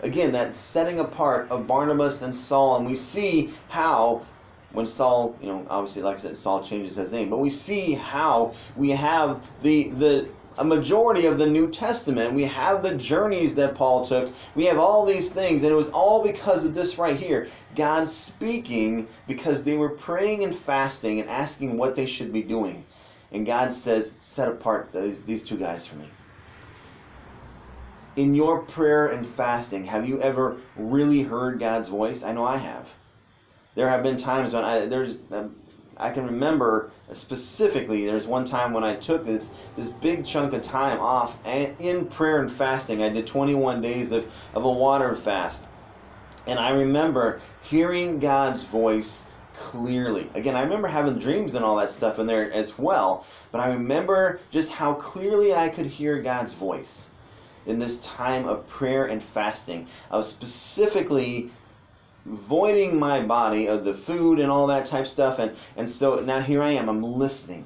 again 0.01 0.33
that 0.33 0.53
setting 0.53 0.99
apart 0.99 1.49
of 1.49 1.67
Barnabas 1.67 2.21
and 2.21 2.35
Saul. 2.35 2.77
And 2.77 2.85
we 2.85 2.95
see 2.95 3.51
how 3.69 4.21
when 4.73 4.85
Saul, 4.85 5.35
you 5.41 5.47
know, 5.47 5.65
obviously, 5.69 6.01
like 6.01 6.17
I 6.17 6.19
said, 6.19 6.37
Saul 6.37 6.63
changes 6.63 6.97
his 6.97 7.11
name, 7.11 7.29
but 7.29 7.37
we 7.37 7.49
see 7.49 7.93
how 7.93 8.53
we 8.75 8.89
have 8.91 9.41
the 9.63 9.89
the 9.89 10.27
a 10.57 10.63
majority 10.63 11.25
of 11.25 11.37
the 11.37 11.45
New 11.45 11.69
Testament. 11.69 12.33
We 12.33 12.43
have 12.45 12.81
the 12.81 12.95
journeys 12.95 13.55
that 13.55 13.75
Paul 13.75 14.05
took. 14.05 14.33
We 14.55 14.65
have 14.65 14.79
all 14.79 15.05
these 15.05 15.31
things, 15.31 15.63
and 15.63 15.71
it 15.71 15.75
was 15.75 15.89
all 15.89 16.23
because 16.23 16.65
of 16.65 16.73
this 16.73 16.97
right 16.97 17.15
here. 17.15 17.47
God 17.75 18.09
speaking 18.09 19.07
because 19.27 19.63
they 19.63 19.77
were 19.77 19.89
praying 19.89 20.43
and 20.43 20.55
fasting 20.55 21.19
and 21.19 21.29
asking 21.29 21.77
what 21.77 21.95
they 21.95 22.05
should 22.05 22.33
be 22.33 22.41
doing. 22.41 22.83
And 23.31 23.45
God 23.45 23.71
says, 23.71 24.13
set 24.19 24.47
apart 24.47 24.91
those, 24.91 25.21
these 25.21 25.43
two 25.43 25.57
guys 25.57 25.85
for 25.85 25.95
me. 25.95 26.09
In 28.15 28.33
your 28.33 28.59
prayer 28.59 29.07
and 29.07 29.27
fasting, 29.27 29.85
have 29.85 30.07
you 30.07 30.21
ever 30.21 30.57
really 30.75 31.21
heard 31.21 31.59
God's 31.59 31.87
voice? 31.87 32.23
I 32.23 32.33
know 32.33 32.45
I 32.45 32.57
have. 32.57 32.87
There 33.75 33.89
have 33.89 34.01
been 34.01 34.17
times 34.17 34.55
when 34.55 34.63
I 34.63 34.87
there's 34.87 35.13
um, 35.31 35.55
I 35.99 36.11
can 36.11 36.25
remember 36.25 36.91
specifically 37.11 38.05
there's 38.05 38.27
one 38.27 38.45
time 38.45 38.73
when 38.73 38.83
I 38.83 38.95
took 38.95 39.23
this 39.23 39.51
this 39.75 39.89
big 39.89 40.25
chunk 40.25 40.53
of 40.53 40.61
time 40.61 40.99
off 40.99 41.37
and 41.45 41.75
in 41.79 42.05
prayer 42.05 42.39
and 42.39 42.51
fasting. 42.51 43.01
I 43.01 43.09
did 43.09 43.25
21 43.25 43.81
days 43.81 44.11
of, 44.11 44.25
of 44.53 44.65
a 44.65 44.71
water 44.71 45.15
fast. 45.15 45.65
And 46.45 46.59
I 46.59 46.69
remember 46.69 47.41
hearing 47.63 48.19
God's 48.19 48.63
voice 48.63 49.25
clearly. 49.57 50.29
Again, 50.33 50.55
I 50.55 50.61
remember 50.61 50.87
having 50.87 51.19
dreams 51.19 51.55
and 51.55 51.65
all 51.65 51.77
that 51.77 51.89
stuff 51.89 52.19
in 52.19 52.27
there 52.27 52.51
as 52.53 52.77
well, 52.77 53.25
but 53.51 53.59
I 53.59 53.69
remember 53.69 54.39
just 54.51 54.71
how 54.71 54.93
clearly 54.93 55.53
I 55.53 55.69
could 55.69 55.87
hear 55.87 56.21
God's 56.21 56.53
voice 56.53 57.09
in 57.65 57.79
this 57.79 57.99
time 57.99 58.47
of 58.47 58.67
prayer 58.69 59.05
and 59.05 59.21
fasting. 59.21 59.87
I 60.09 60.15
was 60.15 60.29
specifically 60.29 61.51
voiding 62.27 62.99
my 62.99 63.21
body 63.21 63.67
of 63.67 63.85
the 63.85 63.93
food 63.93 64.39
and 64.39 64.51
all 64.51 64.67
that 64.67 64.85
type 64.85 65.07
stuff 65.07 65.39
and 65.39 65.55
and 65.77 65.89
so 65.89 66.19
now 66.19 66.41
here 66.41 66.61
I 66.61 66.71
am 66.71 66.89
I'm 66.89 67.01
listening. 67.01 67.65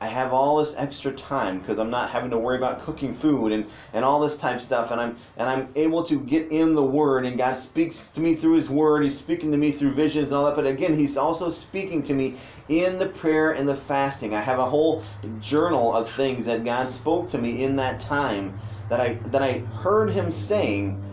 I 0.00 0.06
have 0.06 0.32
all 0.32 0.56
this 0.56 0.74
extra 0.76 1.12
time 1.12 1.60
because 1.60 1.78
I'm 1.78 1.90
not 1.90 2.10
having 2.10 2.30
to 2.30 2.38
worry 2.38 2.56
about 2.56 2.80
cooking 2.80 3.14
food 3.14 3.52
and, 3.52 3.66
and 3.92 4.04
all 4.04 4.18
this 4.20 4.36
type 4.36 4.60
stuff 4.60 4.90
and 4.90 5.00
I'm 5.00 5.16
and 5.36 5.48
I'm 5.48 5.68
able 5.76 6.02
to 6.04 6.18
get 6.18 6.50
in 6.50 6.74
the 6.74 6.82
word 6.82 7.24
and 7.24 7.38
God 7.38 7.56
speaks 7.56 8.10
to 8.10 8.20
me 8.20 8.34
through 8.34 8.54
his 8.54 8.68
word 8.68 9.04
he's 9.04 9.16
speaking 9.16 9.52
to 9.52 9.56
me 9.56 9.70
through 9.70 9.94
visions 9.94 10.28
and 10.28 10.36
all 10.36 10.46
that 10.46 10.56
but 10.56 10.66
again 10.66 10.96
he's 10.96 11.16
also 11.16 11.50
speaking 11.50 12.02
to 12.04 12.14
me 12.14 12.36
in 12.68 12.98
the 12.98 13.06
prayer 13.06 13.52
and 13.52 13.68
the 13.68 13.76
fasting. 13.76 14.34
I 14.34 14.40
have 14.40 14.58
a 14.58 14.68
whole 14.68 15.04
journal 15.40 15.94
of 15.94 16.10
things 16.10 16.46
that 16.46 16.64
God 16.64 16.88
spoke 16.88 17.30
to 17.30 17.38
me 17.38 17.62
in 17.62 17.76
that 17.76 18.00
time 18.00 18.58
that 18.88 19.00
I 19.00 19.14
that 19.26 19.42
I 19.42 19.62
heard 19.82 20.10
him 20.10 20.30
saying 20.30 21.11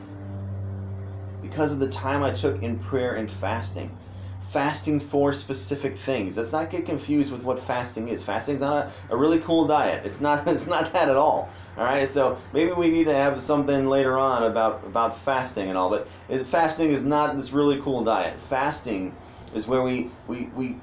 because 1.50 1.72
of 1.72 1.80
the 1.80 1.90
time 1.90 2.24
I 2.24 2.32
took 2.32 2.62
in 2.62 2.80
prayer 2.80 3.16
and 3.16 3.32
fasting 3.32 3.98
fasting 4.40 5.00
for 5.00 5.32
specific 5.32 5.96
things. 5.96 6.36
Let's 6.36 6.52
not 6.52 6.72
get 6.72 6.86
confused 6.88 7.32
with 7.32 7.44
what 7.44 7.60
fasting 7.60 8.08
is. 8.08 8.24
Fasting 8.24 8.56
is 8.56 8.62
not 8.62 8.88
a, 9.10 9.14
a 9.14 9.18
really 9.18 9.40
cool 9.40 9.68
diet. 9.68 10.06
It's 10.06 10.20
not 10.20 10.48
it's 10.56 10.68
not 10.68 10.92
that 10.94 11.10
at 11.10 11.16
all. 11.18 11.54
All 11.78 11.84
right, 11.84 12.10
so 12.10 12.40
maybe 12.52 12.72
we 12.72 12.90
need 12.90 13.06
to 13.06 13.14
have 13.14 13.42
something 13.42 13.88
later 13.88 14.18
on 14.18 14.44
about 14.44 14.86
about 14.86 15.20
fasting 15.20 15.70
and 15.70 15.78
all, 15.78 15.90
but 15.90 16.10
it, 16.28 16.48
fasting 16.48 16.90
is 16.90 17.04
not 17.06 17.36
this 17.36 17.52
really 17.54 17.80
cool 17.82 18.04
diet. 18.04 18.42
Fasting 18.42 19.18
is 19.54 19.68
where 19.68 19.84
we 19.84 20.14
we 20.26 20.50
we 20.54 20.82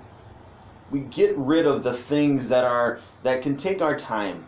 we 0.89 1.01
get 1.01 1.37
rid 1.37 1.67
of 1.67 1.83
the 1.83 1.93
things 1.95 2.49
that 2.51 2.65
are 2.65 3.01
that 3.23 3.43
can 3.43 3.57
take 3.57 3.83
our 3.83 3.97
time, 3.99 4.47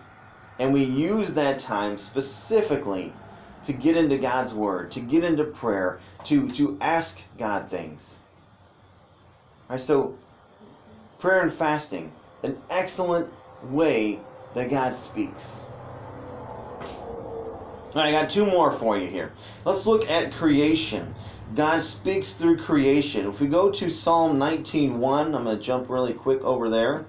and 0.59 0.73
we 0.73 0.85
use 0.85 1.35
that 1.35 1.59
time 1.59 1.99
specifically 1.99 3.21
to 3.65 3.73
get 3.73 3.97
into 3.97 4.19
God's 4.19 4.55
word, 4.55 4.93
to 4.93 5.01
get 5.01 5.25
into 5.25 5.45
prayer, 5.45 6.01
to 6.25 6.49
to 6.51 6.79
ask 6.81 7.21
God 7.39 7.71
things. 7.71 8.17
Alright, 9.69 9.81
so 9.81 10.15
prayer 11.19 11.43
and 11.43 11.53
fasting, 11.53 12.13
an 12.43 12.57
excellent 12.71 13.33
way 13.71 14.19
that 14.55 14.71
God 14.71 14.95
speaks. 14.95 15.63
Alright, 17.95 18.07
I 18.07 18.13
got 18.13 18.31
two 18.31 18.47
more 18.47 18.71
for 18.71 18.97
you 18.97 19.09
here. 19.09 19.33
Let's 19.65 19.87
look 19.87 20.09
at 20.09 20.33
creation. 20.35 21.15
God 21.55 21.81
speaks 21.81 22.35
through 22.35 22.59
creation. 22.59 23.27
If 23.27 23.41
we 23.41 23.47
go 23.47 23.71
to 23.71 23.91
Psalm 23.91 24.39
19:1, 24.39 25.35
I'm 25.35 25.45
going 25.45 25.57
to 25.57 25.63
jump 25.63 25.89
really 25.89 26.13
quick 26.13 26.43
over 26.43 26.69
there. 26.69 27.05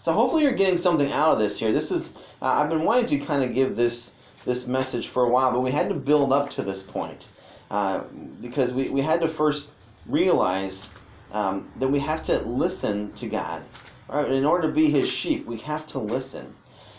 So 0.00 0.12
hopefully 0.12 0.44
you're 0.44 0.52
getting 0.52 0.78
something 0.78 1.12
out 1.12 1.32
of 1.32 1.38
this 1.38 1.58
here. 1.58 1.72
This 1.72 1.90
is 1.90 2.14
uh, 2.40 2.46
I've 2.46 2.70
been 2.70 2.84
wanting 2.84 3.06
to 3.06 3.18
kind 3.18 3.44
of 3.44 3.54
give 3.54 3.76
this 3.76 4.14
this 4.44 4.66
message 4.66 5.08
for 5.08 5.24
a 5.24 5.28
while, 5.28 5.52
but 5.52 5.60
we 5.60 5.70
had 5.70 5.88
to 5.88 5.94
build 5.94 6.32
up 6.32 6.50
to 6.50 6.62
this 6.62 6.82
point 6.82 7.28
uh, 7.70 8.00
because 8.40 8.72
we, 8.72 8.88
we 8.88 9.00
had 9.00 9.20
to 9.20 9.28
first 9.28 9.70
realize 10.06 10.88
um, 11.32 11.70
that 11.76 11.88
we 11.88 12.00
have 12.00 12.24
to 12.24 12.40
listen 12.40 13.12
to 13.14 13.28
God. 13.28 13.62
Right? 14.08 14.30
In 14.30 14.44
order 14.44 14.68
to 14.68 14.74
be 14.74 14.90
His 14.90 15.08
sheep, 15.08 15.46
we 15.46 15.58
have 15.58 15.86
to 15.88 15.98
listen. 15.98 16.54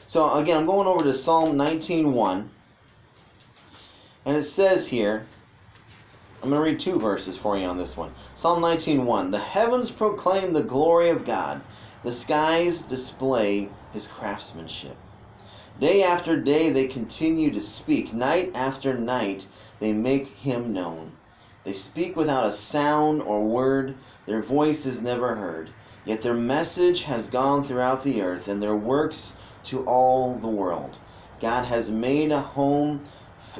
So 0.07 0.31
again, 0.33 0.57
I'm 0.57 0.65
going 0.65 0.87
over 0.87 1.03
to 1.03 1.13
Psalm 1.13 1.57
19:1, 1.57 2.47
and 4.25 4.37
it 4.37 4.43
says 4.43 4.87
here. 4.87 5.25
I'm 6.43 6.49
going 6.49 6.59
to 6.59 6.71
read 6.71 6.79
two 6.79 6.99
verses 6.99 7.37
for 7.37 7.55
you 7.55 7.67
on 7.67 7.77
this 7.77 7.95
one. 7.95 8.11
Psalm 8.35 8.63
19:1. 8.63 9.29
The 9.29 9.37
heavens 9.37 9.91
proclaim 9.91 10.53
the 10.53 10.63
glory 10.63 11.11
of 11.11 11.23
God. 11.23 11.61
The 12.03 12.11
skies 12.11 12.81
display 12.81 13.69
His 13.91 14.07
craftsmanship. 14.07 14.97
Day 15.79 16.03
after 16.03 16.35
day 16.35 16.69
they 16.69 16.87
continue 16.87 17.49
to 17.51 17.61
speak. 17.61 18.13
Night 18.13 18.51
after 18.53 18.93
night 18.97 19.47
they 19.79 19.93
make 19.93 20.27
Him 20.27 20.73
known. 20.73 21.13
They 21.63 21.71
speak 21.71 22.17
without 22.17 22.47
a 22.47 22.51
sound 22.51 23.21
or 23.21 23.45
word, 23.45 23.95
their 24.25 24.41
voice 24.41 24.85
is 24.85 25.01
never 25.01 25.35
heard. 25.35 25.69
Yet 26.03 26.23
their 26.23 26.33
message 26.33 27.03
has 27.03 27.29
gone 27.29 27.63
throughout 27.63 28.03
the 28.03 28.21
earth, 28.21 28.49
and 28.49 28.61
their 28.61 28.75
works 28.75 29.37
to 29.65 29.85
all 29.85 30.39
the 30.39 30.49
world. 30.49 30.97
God 31.39 31.63
has 31.65 31.89
made 31.89 32.31
a 32.33 32.41
home 32.41 33.05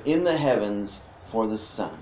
in 0.04 0.26
the 0.26 0.36
heavens 0.36 1.04
for 1.24 1.48
the 1.48 1.58
sun. 1.58 1.98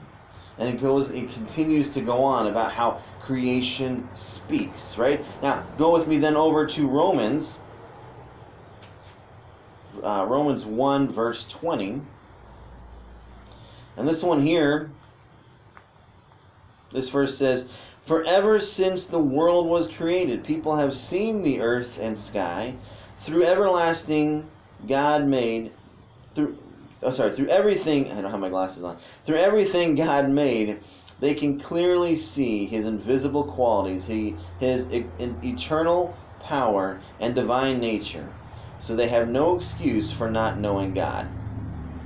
And 0.58 0.70
it 0.70 0.82
goes, 0.82 1.12
it 1.12 1.32
continues 1.34 1.92
to 1.92 2.02
go 2.02 2.24
on 2.24 2.48
about 2.48 2.72
how 2.72 3.00
creation 3.20 4.10
speaks, 4.14 4.98
right? 4.98 5.24
Now, 5.42 5.66
go 5.78 5.94
with 5.94 6.08
me 6.08 6.18
then 6.18 6.36
over 6.36 6.66
to 6.66 6.88
Romans, 6.88 7.60
uh, 10.04 10.26
Romans 10.28 10.66
1, 10.66 11.12
verse 11.12 11.46
20. 11.48 12.02
And 13.98 14.08
this 14.08 14.24
one 14.24 14.42
here 14.42 14.90
this 16.92 17.10
verse 17.10 17.38
says, 17.38 17.70
For 18.02 18.24
ever 18.24 18.60
since 18.60 19.06
the 19.06 19.20
world 19.20 19.68
was 19.68 19.88
created, 19.88 20.44
people 20.44 20.76
have 20.76 20.96
seen 20.96 21.44
the 21.44 21.62
earth 21.62 22.00
and 22.00 22.18
sky. 22.18 22.74
Through 23.20 23.46
everlasting 23.46 24.50
God 24.88 25.28
made, 25.28 25.72
through, 26.34 26.58
oh 27.04 27.12
sorry, 27.12 27.32
through 27.32 27.50
everything, 27.50 28.12
I 28.12 28.22
don't 28.22 28.32
have 28.32 28.40
my 28.40 28.50
glasses 28.50 28.84
on. 28.84 28.98
Through 29.26 29.38
everything 29.38 29.96
God 29.96 30.30
made, 30.30 30.80
they 31.20 31.36
can 31.36 31.60
clearly 31.60 32.16
see 32.16 32.66
his 32.66 32.86
invisible 32.86 33.44
qualities, 33.44 34.08
he, 34.08 34.40
his 34.58 34.90
e- 34.92 35.12
eternal 35.20 36.18
power 36.40 37.02
and 37.20 37.36
divine 37.36 37.80
nature. 37.80 38.39
So 38.80 38.96
they 38.96 39.08
have 39.10 39.30
no 39.30 39.56
excuse 39.56 40.12
for 40.12 40.32
not 40.32 40.60
knowing 40.60 40.94
God. 40.94 41.28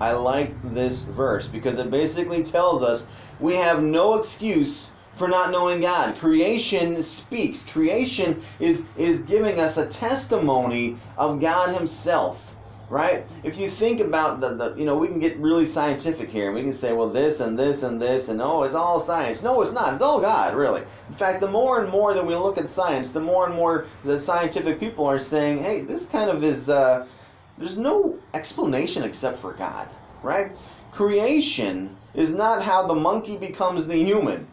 I 0.02 0.14
like 0.14 0.58
this 0.64 1.04
verse 1.04 1.48
because 1.48 1.78
it 1.78 1.90
basically 1.92 2.44
tells 2.44 2.84
us 2.84 3.08
we 3.40 3.56
have 3.56 3.82
no 3.82 4.16
excuse 4.16 4.92
for 5.16 5.28
not 5.28 5.52
knowing 5.52 5.82
God. 5.82 6.18
Creation 6.18 7.02
speaks. 7.04 7.66
Creation 7.66 8.42
is 8.60 8.88
is 8.98 9.22
giving 9.22 9.60
us 9.60 9.78
a 9.78 9.88
testimony 9.88 10.98
of 11.18 11.40
God 11.40 11.74
himself. 11.76 12.53
Right? 12.94 13.26
If 13.44 13.58
you 13.58 13.70
think 13.72 14.02
about 14.02 14.40
the, 14.40 14.54
the 14.54 14.76
you 14.76 14.86
know, 14.86 14.96
we 14.96 15.08
can 15.08 15.20
get 15.20 15.36
really 15.38 15.66
scientific 15.66 16.30
here 16.30 16.46
and 16.46 16.54
we 16.54 16.62
can 16.62 16.74
say, 16.74 16.94
well, 16.94 17.10
this 17.10 17.40
and 17.40 17.58
this 17.58 17.82
and 17.82 18.00
this 18.00 18.30
and 18.30 18.40
oh, 18.40 18.62
it's 18.62 18.76
all 18.76 19.00
science. 19.00 19.42
No, 19.42 19.64
it's 19.64 19.72
not. 19.72 19.94
It's 19.94 20.04
all 20.04 20.22
God, 20.22 20.54
really. 20.54 20.84
In 21.10 21.16
fact, 21.16 21.42
the 21.42 21.50
more 21.50 21.82
and 21.82 21.90
more 21.90 22.14
that 22.14 22.24
we 22.24 22.36
look 22.36 22.60
at 22.60 22.68
science, 22.68 23.10
the 23.10 23.20
more 23.20 23.48
and 23.48 23.56
more 23.56 23.88
the 24.04 24.20
scientific 24.20 24.80
people 24.80 25.08
are 25.08 25.18
saying, 25.18 25.64
hey, 25.64 25.82
this 25.82 26.06
kind 26.06 26.30
of 26.30 26.44
is 26.44 26.70
uh, 26.70 27.08
there's 27.58 27.78
no 27.78 28.20
explanation 28.36 29.02
except 29.02 29.40
for 29.40 29.54
God, 29.54 29.88
right? 30.22 30.52
Creation 30.92 31.96
is 32.14 32.36
not 32.36 32.62
how 32.62 32.86
the 32.86 32.94
monkey 32.94 33.38
becomes 33.38 33.88
the 33.88 33.98
human, 33.98 34.46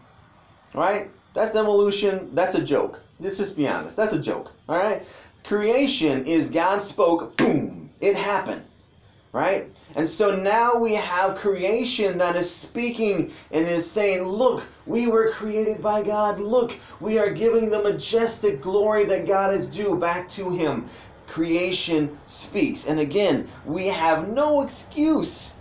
right? 0.72 1.10
That's 1.34 1.54
evolution. 1.56 2.34
That's 2.34 2.54
a 2.54 2.64
joke. 2.64 3.00
Let's 3.18 3.36
just 3.36 3.54
be 3.54 3.68
honest. 3.68 3.96
That's 3.96 4.14
a 4.14 4.18
joke, 4.18 4.50
all 4.66 4.78
right? 4.78 5.02
Creation 5.44 6.26
is 6.26 6.50
God 6.50 6.82
spoke, 6.82 7.36
boom, 7.36 7.79
it 8.00 8.16
happened, 8.16 8.62
right? 9.32 9.66
And 9.94 10.08
so 10.08 10.36
now 10.36 10.76
we 10.76 10.94
have 10.94 11.38
creation 11.38 12.18
that 12.18 12.36
is 12.36 12.52
speaking 12.52 13.32
and 13.50 13.66
is 13.66 13.90
saying, 13.90 14.22
Look, 14.22 14.64
we 14.86 15.06
were 15.06 15.30
created 15.30 15.82
by 15.82 16.02
God. 16.02 16.40
Look, 16.40 16.76
we 17.00 17.18
are 17.18 17.30
giving 17.30 17.70
the 17.70 17.82
majestic 17.82 18.60
glory 18.60 19.04
that 19.06 19.26
God 19.26 19.54
is 19.54 19.68
due 19.68 19.96
back 19.96 20.30
to 20.30 20.50
Him 20.50 20.88
creation 21.30 22.18
speaks. 22.26 22.86
And 22.86 22.98
again, 22.98 23.48
we 23.64 23.86
have 23.86 24.28
no 24.28 24.62
excuse. 24.62 25.54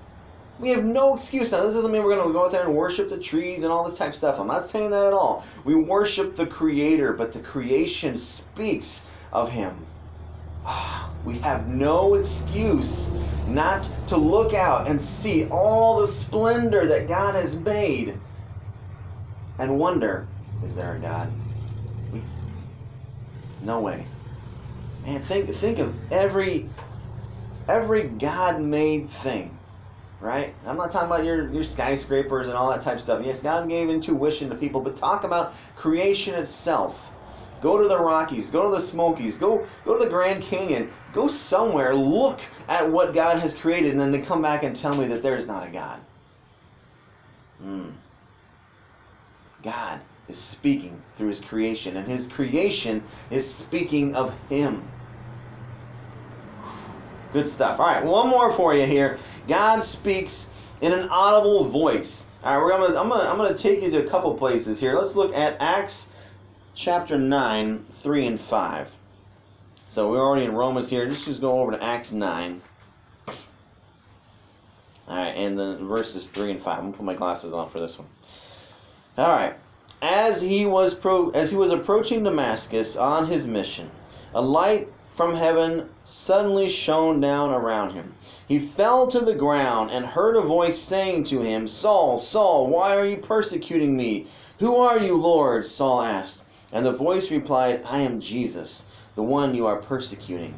We 0.59 0.69
have 0.69 0.83
no 0.83 1.15
excuse. 1.15 1.51
Now, 1.51 1.63
this 1.63 1.75
doesn't 1.75 1.91
mean 1.91 2.03
we're 2.03 2.15
going 2.15 2.27
to 2.27 2.33
go 2.33 2.45
out 2.45 2.51
there 2.51 2.65
and 2.65 2.75
worship 2.75 3.09
the 3.09 3.17
trees 3.17 3.63
and 3.63 3.71
all 3.71 3.87
this 3.87 3.97
type 3.97 4.09
of 4.09 4.15
stuff. 4.15 4.39
I'm 4.39 4.47
not 4.47 4.65
saying 4.65 4.89
that 4.89 5.05
at 5.05 5.13
all. 5.13 5.45
We 5.63 5.75
worship 5.75 6.35
the 6.35 6.47
Creator, 6.47 7.13
but 7.13 7.31
the 7.31 7.39
creation 7.39 8.17
speaks 8.17 9.05
of 9.31 9.51
Him. 9.51 9.85
We 11.25 11.39
have 11.41 11.67
no 11.67 12.15
excuse 12.15 13.13
not 13.45 13.91
to 14.07 14.17
look 14.17 14.53
out 14.55 14.87
and 14.87 15.01
see 15.01 15.47
all 15.49 15.99
the 15.99 16.07
splendor 16.07 16.87
that 16.87 17.09
God 17.09 17.35
has 17.35 17.57
made 17.57 18.21
and 19.59 19.79
wonder, 19.79 20.29
is 20.61 20.75
there 20.75 20.95
a 20.95 21.01
God? 21.01 21.35
No 23.61 23.81
way. 23.81 24.09
Man, 25.01 25.21
think 25.23 25.55
think 25.55 25.79
of 25.79 25.99
every 26.11 26.73
every 27.67 28.03
God-made 28.09 29.11
thing. 29.11 29.59
right? 30.19 30.57
I'm 30.65 30.77
not 30.77 30.91
talking 30.91 31.07
about 31.07 31.25
your, 31.25 31.51
your 31.53 31.63
skyscrapers 31.63 32.47
and 32.47 32.57
all 32.57 32.71
that 32.71 32.81
type 32.83 32.97
of 32.97 33.03
stuff. 33.03 33.25
Yes, 33.25 33.43
God 33.43 33.69
gave 33.69 33.89
intuition 33.91 34.49
to 34.49 34.55
people, 34.55 34.81
but 34.81 34.97
talk 34.97 35.25
about 35.25 35.55
creation 35.75 36.35
itself. 36.35 37.13
Go 37.61 37.81
to 37.81 37.87
the 37.87 37.99
Rockies, 37.99 38.49
go 38.49 38.63
to 38.63 38.75
the 38.75 38.81
Smokies, 38.81 39.37
go 39.37 39.65
go 39.85 39.97
to 39.97 40.03
the 40.03 40.09
Grand 40.09 40.43
Canyon, 40.43 40.89
go 41.13 41.27
somewhere, 41.27 41.93
look 41.93 42.39
at 42.67 42.89
what 42.89 43.13
God 43.13 43.39
has 43.39 43.53
created, 43.53 43.91
and 43.91 43.99
then 43.99 44.11
they 44.11 44.21
come 44.21 44.41
back 44.41 44.63
and 44.63 44.75
tell 44.75 44.95
me 44.95 45.07
that 45.07 45.21
there 45.21 45.35
is 45.35 45.47
not 45.47 45.67
a 45.67 45.71
God. 45.71 45.99
Mm. 47.63 47.91
God 49.63 49.99
is 50.29 50.37
speaking 50.37 51.01
through 51.17 51.29
his 51.29 51.41
creation, 51.41 51.97
and 51.97 52.07
his 52.07 52.27
creation 52.27 53.03
is 53.29 53.51
speaking 53.51 54.15
of 54.15 54.33
him. 54.47 54.81
Good 57.33 57.45
stuff. 57.45 57.79
All 57.79 57.85
right, 57.85 58.03
one 58.03 58.29
more 58.29 58.51
for 58.53 58.73
you 58.73 58.85
here. 58.85 59.19
God 59.47 59.83
speaks 59.83 60.47
in 60.81 60.93
an 60.93 61.09
audible 61.09 61.65
voice. 61.65 62.25
All 62.43 62.55
right, 62.55 62.63
we're 62.63 62.71
gonna, 62.71 62.99
I'm 62.99 63.09
gonna, 63.09 63.29
I'm 63.29 63.37
gonna 63.37 63.55
take 63.55 63.83
you 63.83 63.91
to 63.91 64.05
a 64.05 64.09
couple 64.09 64.33
places 64.35 64.79
here. 64.79 64.95
Let's 64.95 65.15
look 65.15 65.35
at 65.35 65.57
Acts 65.59 66.09
chapter 66.75 67.17
9, 67.17 67.85
3 67.91 68.27
and 68.27 68.39
5. 68.39 68.91
So 69.89 70.09
we're 70.09 70.19
already 70.19 70.45
in 70.45 70.53
Romans 70.53 70.89
here. 70.89 71.05
Let's 71.07 71.25
just 71.25 71.41
go 71.41 71.59
over 71.59 71.71
to 71.71 71.83
Acts 71.83 72.11
9. 72.11 72.61
All 73.27 75.17
right, 75.17 75.35
and 75.35 75.57
then 75.57 75.87
verses 75.87 76.29
3 76.29 76.51
and 76.51 76.61
5. 76.61 76.77
I'm 76.77 76.83
gonna 76.85 76.97
put 76.97 77.05
my 77.05 77.15
glasses 77.15 77.53
on 77.53 77.69
for 77.69 77.79
this 77.79 77.97
one. 77.97 78.07
All 79.17 79.29
right. 79.29 79.55
As 80.01 80.41
he 80.41 80.65
was 80.65 80.93
pro- 80.93 81.31
as 81.31 81.51
he 81.51 81.57
was 81.57 81.71
approaching 81.71 82.23
Damascus 82.23 82.95
on 82.95 83.27
his 83.27 83.47
mission, 83.47 83.89
a 84.33 84.41
light 84.41 84.87
from 85.15 85.35
heaven 85.35 85.89
suddenly 86.05 86.69
shone 86.69 87.19
down 87.19 87.51
around 87.51 87.91
him. 87.91 88.13
He 88.47 88.59
fell 88.59 89.07
to 89.07 89.19
the 89.19 89.35
ground 89.35 89.91
and 89.91 90.05
heard 90.05 90.37
a 90.37 90.41
voice 90.41 90.77
saying 90.77 91.25
to 91.25 91.41
him, 91.41 91.67
Saul, 91.67 92.17
Saul, 92.17 92.67
why 92.67 92.95
are 92.95 93.05
you 93.05 93.17
persecuting 93.17 93.97
me? 93.97 94.27
Who 94.59 94.77
are 94.77 94.97
you, 94.97 95.17
Lord? 95.17 95.65
Saul 95.65 96.01
asked. 96.01 96.41
And 96.71 96.85
the 96.85 96.91
voice 96.91 97.31
replied, 97.31 97.83
I 97.85 98.01
am 98.01 98.21
Jesus, 98.21 98.85
the 99.15 99.23
one 99.23 99.55
you 99.55 99.67
are 99.67 99.77
persecuting. 99.77 100.53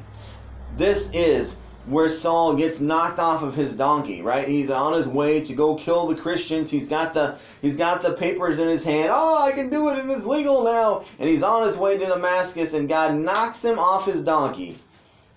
This 0.77 1.11
is 1.13 1.55
where 1.85 2.09
Saul 2.09 2.55
gets 2.55 2.79
knocked 2.79 3.17
off 3.17 3.41
of 3.41 3.55
his 3.55 3.75
donkey, 3.75 4.21
right? 4.21 4.47
He's 4.47 4.69
on 4.69 4.93
his 4.93 5.07
way 5.07 5.41
to 5.41 5.53
go 5.53 5.75
kill 5.75 6.07
the 6.07 6.15
Christians. 6.15 6.69
He's 6.69 6.87
got 6.87 7.13
the 7.13 7.37
he's 7.61 7.77
got 7.77 8.01
the 8.01 8.13
papers 8.13 8.59
in 8.59 8.67
his 8.67 8.83
hand. 8.83 9.09
Oh, 9.11 9.41
I 9.41 9.51
can 9.51 9.69
do 9.69 9.89
it 9.89 9.97
and 9.97 10.11
it's 10.11 10.25
legal 10.25 10.63
now. 10.63 11.03
And 11.17 11.27
he's 11.27 11.43
on 11.43 11.65
his 11.65 11.77
way 11.77 11.97
to 11.97 12.05
Damascus 12.05 12.73
and 12.73 12.87
God 12.87 13.15
knocks 13.15 13.63
him 13.65 13.79
off 13.79 14.05
his 14.05 14.21
donkey. 14.21 14.77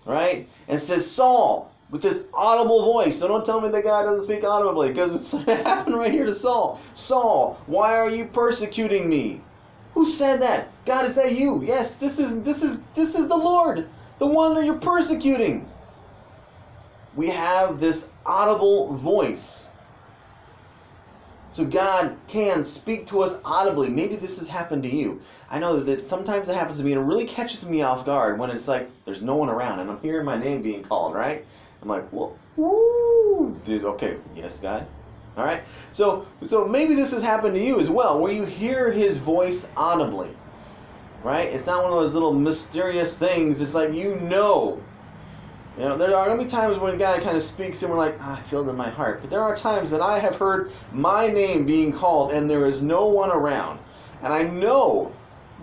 Right? 0.05 0.47
And 0.69 0.79
says, 0.79 1.11
"Saul, 1.11 1.73
with 1.91 2.03
this 2.03 2.27
audible 2.35 2.85
voice. 2.85 3.19
So 3.19 3.29
don't 3.29 3.47
tell 3.47 3.61
me 3.61 3.69
that 3.69 3.85
God 3.85 4.03
doesn't 4.03 4.25
speak 4.25 4.45
audibly 4.45 4.89
because 4.89 5.33
it 5.33 5.47
happened 5.67 5.97
right 5.97 6.13
here 6.13 6.27
to 6.27 6.35
Saul. 6.35 6.81
Saul, 6.95 7.59
why 7.67 7.97
are 7.97 8.11
you 8.11 8.25
persecuting 8.25 9.09
me? 9.09 9.41
Who 9.95 10.05
said 10.05 10.43
that? 10.43 10.69
God, 10.87 11.07
is 11.07 11.15
that 11.15 11.33
you? 11.33 11.63
Yes, 11.65 11.97
this 11.97 12.19
is 12.19 12.43
this 12.43 12.63
is 12.63 12.81
this 12.95 13.15
is 13.15 13.29
the 13.29 13.37
Lord, 13.37 13.87
the 14.19 14.27
one 14.27 14.55
that 14.55 14.65
you're 14.65 14.79
persecuting 14.79 15.69
we 17.15 17.29
have 17.31 17.79
this 17.79 18.09
audible 18.27 18.93
voice. 18.95 19.69
So 21.55 21.65
God 21.65 22.17
can 22.27 22.65
speak 22.65 23.07
to 23.09 23.21
us 23.21 23.39
audibly. 23.45 23.89
Maybe 23.89 24.17
this 24.17 24.39
has 24.39 24.49
happened 24.49 24.83
to 24.83 24.95
you. 24.95 25.21
I 25.49 25.61
know 25.61 25.79
that 25.79 26.09
sometimes 26.09 26.49
it 26.49 26.57
happens 26.57 26.79
to 26.79 26.85
me 26.85 26.93
and 26.93 27.01
it 27.01 27.05
really 27.05 27.27
catches 27.27 27.65
me 27.69 27.83
off 27.83 28.05
guard 28.05 28.41
when 28.41 28.51
it's 28.51 28.67
like 28.67 28.89
there's 29.05 29.23
no 29.23 29.37
one 29.37 29.49
around 29.49 29.79
and 29.79 29.91
I'm 29.91 30.01
hearing 30.01 30.25
my 30.25 30.37
name 30.37 30.63
being 30.63 30.83
called, 30.83 31.15
right? 31.15 31.45
I'm 31.81 31.89
like, 31.89 32.13
well, 32.13 32.37
woo, 32.57 33.61
dude, 33.65 33.85
okay, 33.85 34.17
yes, 34.35 34.59
God. 34.59 34.85
All 35.37 35.45
right. 35.45 35.63
So, 35.93 36.27
so 36.45 36.67
maybe 36.67 36.95
this 36.95 37.11
has 37.13 37.23
happened 37.23 37.55
to 37.55 37.65
you 37.65 37.81
as 37.81 37.91
well, 37.91 38.21
where 38.21 38.33
you 38.33 38.45
hear 38.45 38.91
His 38.91 39.19
voice 39.19 39.69
audibly, 39.77 40.31
right? 41.23 41.53
It's 41.53 41.67
not 41.67 41.83
one 41.83 41.93
of 41.93 41.99
those 41.99 42.15
little 42.15 42.33
mysterious 42.33 43.19
things. 43.19 43.61
It's 43.61 43.75
like 43.75 43.93
you 43.93 44.17
know 44.17 44.81
you 45.77 45.83
know, 45.83 45.97
there 45.97 46.15
are 46.15 46.27
going 46.27 46.39
to 46.39 46.45
be 46.45 46.51
times 46.51 46.79
when 46.79 46.99
God 46.99 47.23
kind 47.23 47.37
of 47.37 47.43
speaks 47.43 47.83
and 47.83 47.91
we're 47.91 47.99
like, 47.99 48.17
ah, 48.21 48.39
I 48.39 48.43
feel 48.43 48.65
it 48.65 48.71
in 48.71 48.77
my 48.77 48.91
heart. 48.91 49.21
But 49.21 49.31
there 49.31 49.43
are 49.43 49.57
times 49.57 49.91
that 49.91 50.01
I 50.01 50.21
have 50.21 50.37
heard 50.37 50.71
my 50.93 51.27
name 51.27 51.67
being 51.67 51.93
called 51.93 52.33
and 52.33 52.49
there 52.49 52.65
is 52.67 52.81
no 52.81 53.07
one 53.07 53.31
around. 53.31 53.81
And 54.23 54.33
I 54.33 54.45
know 54.45 55.13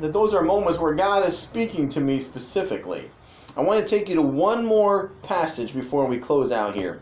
that 0.01 0.11
those 0.11 0.33
are 0.33 0.41
moments 0.41 0.79
where 0.79 0.93
God 0.93 1.25
is 1.25 1.37
speaking 1.37 1.87
to 1.89 2.01
me 2.01 2.19
specifically. 2.19 3.09
I 3.55 3.61
want 3.61 3.85
to 3.85 3.89
take 3.89 4.09
you 4.09 4.15
to 4.15 4.21
one 4.21 4.65
more 4.65 5.11
passage 5.23 5.73
before 5.73 6.05
we 6.05 6.17
close 6.17 6.51
out 6.51 6.75
here. 6.75 6.99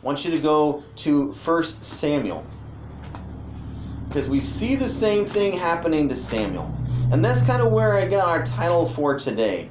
I 0.00 0.06
want 0.06 0.24
you 0.24 0.30
to 0.30 0.38
go 0.38 0.84
to 0.96 1.32
1 1.32 1.64
Samuel. 1.64 2.46
Because 4.06 4.28
we 4.28 4.38
see 4.38 4.76
the 4.76 4.88
same 4.88 5.24
thing 5.24 5.58
happening 5.58 6.08
to 6.08 6.14
Samuel. 6.16 6.72
And 7.10 7.24
that's 7.24 7.42
kind 7.42 7.60
of 7.60 7.72
where 7.72 7.94
I 7.94 8.06
got 8.06 8.28
our 8.28 8.44
title 8.44 8.86
for 8.86 9.18
today. 9.18 9.70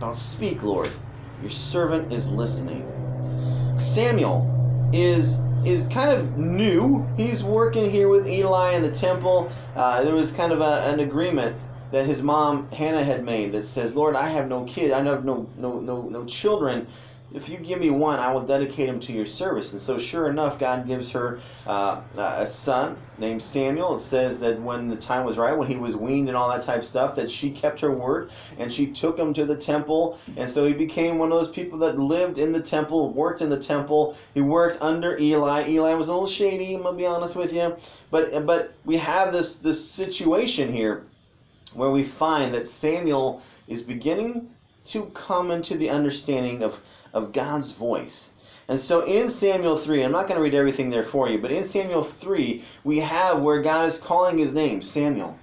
Now 0.00 0.12
speak, 0.12 0.62
Lord. 0.62 0.90
Your 1.40 1.50
servant 1.50 2.12
is 2.12 2.28
listening. 2.30 2.84
Samuel 3.80 4.90
is 4.92 5.38
is 5.64 5.86
kind 5.88 6.10
of 6.10 6.36
new. 6.36 7.06
He's 7.16 7.42
working 7.42 7.90
here 7.90 8.08
with 8.08 8.28
Eli 8.28 8.72
in 8.72 8.82
the 8.82 8.90
temple. 8.90 9.50
Uh, 9.74 10.04
there 10.04 10.14
was 10.14 10.32
kind 10.32 10.52
of 10.52 10.60
a, 10.60 10.82
an 10.86 11.00
agreement 11.00 11.56
that 11.90 12.06
his 12.06 12.22
mom 12.22 12.70
Hannah 12.70 13.04
had 13.04 13.24
made 13.24 13.52
that 13.52 13.64
says, 13.64 13.94
"Lord, 13.94 14.14
I 14.14 14.28
have 14.28 14.48
no 14.48 14.64
kid. 14.64 14.92
I 14.92 15.02
have 15.02 15.24
no 15.24 15.48
no 15.56 15.80
no 15.80 16.02
no 16.02 16.24
children." 16.26 16.86
If 17.32 17.48
you 17.48 17.58
give 17.58 17.78
me 17.78 17.90
one, 17.90 18.18
I 18.18 18.32
will 18.32 18.42
dedicate 18.42 18.88
him 18.88 18.98
to 19.00 19.12
your 19.12 19.26
service. 19.26 19.72
And 19.72 19.80
so, 19.80 19.98
sure 19.98 20.28
enough, 20.28 20.58
God 20.58 20.86
gives 20.86 21.10
her 21.12 21.38
uh, 21.66 22.02
a 22.16 22.46
son 22.46 22.96
named 23.18 23.42
Samuel. 23.42 23.96
It 23.96 24.00
says 24.00 24.40
that 24.40 24.60
when 24.60 24.88
the 24.88 24.96
time 24.96 25.24
was 25.24 25.36
right, 25.36 25.56
when 25.56 25.68
he 25.68 25.76
was 25.76 25.94
weaned 25.94 26.28
and 26.28 26.36
all 26.36 26.48
that 26.50 26.64
type 26.64 26.80
of 26.80 26.86
stuff, 26.88 27.14
that 27.16 27.30
she 27.30 27.50
kept 27.50 27.80
her 27.82 27.92
word 27.92 28.30
and 28.58 28.72
she 28.72 28.88
took 28.88 29.16
him 29.16 29.32
to 29.34 29.44
the 29.44 29.56
temple. 29.56 30.18
And 30.36 30.50
so 30.50 30.66
he 30.66 30.72
became 30.72 31.18
one 31.18 31.30
of 31.30 31.38
those 31.38 31.54
people 31.54 31.78
that 31.80 31.98
lived 31.98 32.38
in 32.38 32.50
the 32.50 32.62
temple, 32.62 33.12
worked 33.12 33.42
in 33.42 33.48
the 33.48 33.62
temple. 33.62 34.16
He 34.34 34.40
worked 34.40 34.82
under 34.82 35.16
Eli. 35.16 35.68
Eli 35.68 35.94
was 35.94 36.08
a 36.08 36.12
little 36.12 36.26
shady, 36.26 36.74
I'm 36.74 36.82
gonna 36.82 36.96
be 36.96 37.06
honest 37.06 37.36
with 37.36 37.52
you. 37.52 37.76
But 38.10 38.44
but 38.44 38.72
we 38.84 38.96
have 38.96 39.32
this 39.32 39.56
this 39.56 39.88
situation 39.88 40.72
here 40.72 41.04
where 41.74 41.90
we 41.90 42.02
find 42.02 42.54
that 42.54 42.66
Samuel 42.66 43.42
is 43.68 43.82
beginning 43.82 44.50
to 44.86 45.04
come 45.14 45.50
into 45.50 45.76
the 45.76 45.90
understanding 45.90 46.62
of 46.62 46.78
of 47.12 47.32
God's 47.32 47.72
voice. 47.72 48.32
And 48.68 48.80
so 48.80 49.04
in 49.04 49.30
Samuel 49.30 49.78
3, 49.78 50.02
I'm 50.02 50.12
not 50.12 50.28
going 50.28 50.36
to 50.36 50.42
read 50.42 50.54
everything 50.54 50.90
there 50.90 51.02
for 51.02 51.28
you, 51.28 51.38
but 51.38 51.50
in 51.50 51.64
Samuel 51.64 52.04
3, 52.04 52.62
we 52.84 53.00
have 53.00 53.42
where 53.42 53.62
God 53.62 53.88
is 53.88 53.98
calling 53.98 54.38
his 54.38 54.52
name, 54.52 54.82
Samuel. 54.82 55.36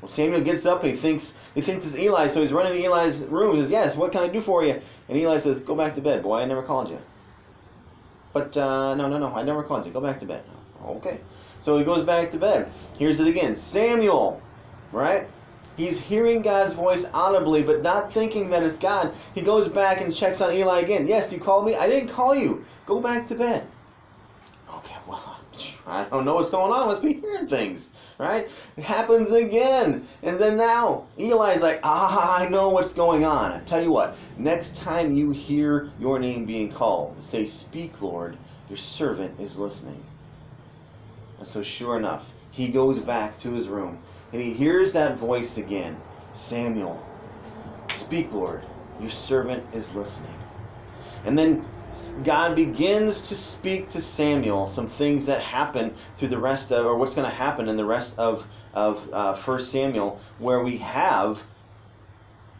Well, 0.00 0.08
Samuel 0.08 0.40
gets 0.40 0.64
up, 0.66 0.82
he 0.84 0.92
thinks 0.92 1.34
he 1.54 1.60
thinks 1.60 1.84
it's 1.84 1.96
Eli, 1.96 2.28
so 2.28 2.40
he's 2.40 2.52
running 2.52 2.72
to 2.74 2.84
Eli's 2.84 3.22
room. 3.24 3.56
He 3.56 3.62
says, 3.62 3.70
Yes, 3.70 3.96
what 3.96 4.12
can 4.12 4.22
I 4.22 4.28
do 4.28 4.40
for 4.40 4.64
you? 4.64 4.80
And 5.08 5.18
Eli 5.18 5.38
says, 5.38 5.62
Go 5.62 5.74
back 5.74 5.94
to 5.96 6.00
bed, 6.00 6.22
boy, 6.22 6.36
I 6.36 6.44
never 6.44 6.62
called 6.62 6.88
you. 6.88 6.98
But 8.32 8.56
uh, 8.56 8.94
no, 8.94 9.08
no, 9.08 9.18
no, 9.18 9.34
I 9.34 9.42
never 9.42 9.62
called 9.62 9.84
you. 9.84 9.92
Go 9.92 10.00
back 10.00 10.20
to 10.20 10.26
bed. 10.26 10.42
Okay. 10.84 11.18
So 11.62 11.76
he 11.76 11.84
goes 11.84 12.04
back 12.04 12.30
to 12.30 12.38
bed. 12.38 12.70
Here's 12.98 13.20
it 13.20 13.26
again. 13.26 13.54
Samuel, 13.54 14.40
right? 14.92 15.28
He's 15.80 15.98
hearing 15.98 16.42
God's 16.42 16.74
voice 16.74 17.06
audibly, 17.14 17.62
but 17.62 17.80
not 17.80 18.12
thinking 18.12 18.50
that 18.50 18.62
it's 18.62 18.76
God. 18.76 19.14
He 19.34 19.40
goes 19.40 19.66
back 19.66 20.02
and 20.02 20.14
checks 20.14 20.42
on 20.42 20.52
Eli 20.52 20.80
again. 20.80 21.06
Yes, 21.06 21.32
you 21.32 21.38
called 21.38 21.64
me? 21.64 21.74
I 21.74 21.88
didn't 21.88 22.10
call 22.10 22.34
you. 22.34 22.66
Go 22.84 23.00
back 23.00 23.26
to 23.28 23.34
bed. 23.34 23.66
Okay, 24.74 24.96
well, 25.08 25.38
I 25.86 26.04
don't 26.04 26.26
know 26.26 26.34
what's 26.34 26.50
going 26.50 26.70
on. 26.70 26.88
Must 26.88 27.00
be 27.00 27.14
hearing 27.14 27.46
things, 27.46 27.88
right? 28.18 28.46
It 28.76 28.84
happens 28.84 29.32
again. 29.32 30.06
And 30.22 30.38
then 30.38 30.58
now, 30.58 31.06
Eli's 31.18 31.62
like, 31.62 31.80
ah, 31.82 32.38
I 32.38 32.46
know 32.46 32.68
what's 32.68 32.92
going 32.92 33.24
on. 33.24 33.50
I 33.50 33.60
tell 33.60 33.82
you 33.82 33.90
what, 33.90 34.16
next 34.36 34.76
time 34.76 35.14
you 35.14 35.30
hear 35.30 35.88
your 35.98 36.18
name 36.18 36.44
being 36.44 36.70
called, 36.70 37.24
say, 37.24 37.46
Speak, 37.46 38.02
Lord, 38.02 38.36
your 38.68 38.76
servant 38.76 39.40
is 39.40 39.58
listening. 39.58 40.04
And 41.38 41.48
so, 41.48 41.62
sure 41.62 41.96
enough, 41.96 42.30
he 42.50 42.68
goes 42.68 43.00
back 43.00 43.40
to 43.40 43.52
his 43.52 43.66
room 43.66 43.98
and 44.32 44.40
he 44.40 44.52
hears 44.52 44.92
that 44.92 45.16
voice 45.16 45.56
again 45.56 45.96
Samuel, 46.32 47.02
speak, 47.88 48.32
Lord, 48.32 48.62
your 49.00 49.10
servant 49.10 49.64
is 49.74 49.94
listening. 49.94 50.38
And 51.24 51.38
then 51.38 51.66
God 52.22 52.54
begins 52.54 53.28
to 53.28 53.34
speak 53.34 53.90
to 53.90 54.00
Samuel 54.00 54.68
some 54.68 54.86
things 54.86 55.26
that 55.26 55.40
happen 55.40 55.92
through 56.16 56.28
the 56.28 56.38
rest 56.38 56.70
of, 56.70 56.86
or 56.86 56.96
what's 56.96 57.16
going 57.16 57.28
to 57.28 57.34
happen 57.34 57.68
in 57.68 57.76
the 57.76 57.84
rest 57.84 58.16
of, 58.16 58.46
of 58.72 59.12
uh, 59.12 59.34
1 59.34 59.60
Samuel, 59.60 60.20
where 60.38 60.62
we 60.62 60.78
have 60.78 61.42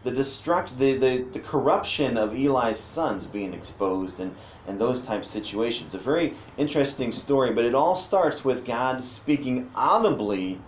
the 0.03 0.11
destruct 0.11 0.77
the, 0.79 0.95
the, 0.95 1.23
the 1.33 1.39
corruption 1.39 2.17
of 2.17 2.35
Eli's 2.35 2.79
sons 2.79 3.27
being 3.27 3.55
exposed 3.55 4.19
and, 4.19 4.35
and 4.67 4.81
those 4.81 5.03
type 5.03 5.25
situations. 5.25 5.95
A 5.95 5.99
very 5.99 6.35
interesting 6.57 7.13
story, 7.13 7.53
but 7.53 7.65
it 7.65 7.75
all 7.75 7.95
starts 7.95 8.45
with 8.45 8.65
God 8.65 9.05
speaking 9.05 9.71
audibly 9.75 10.59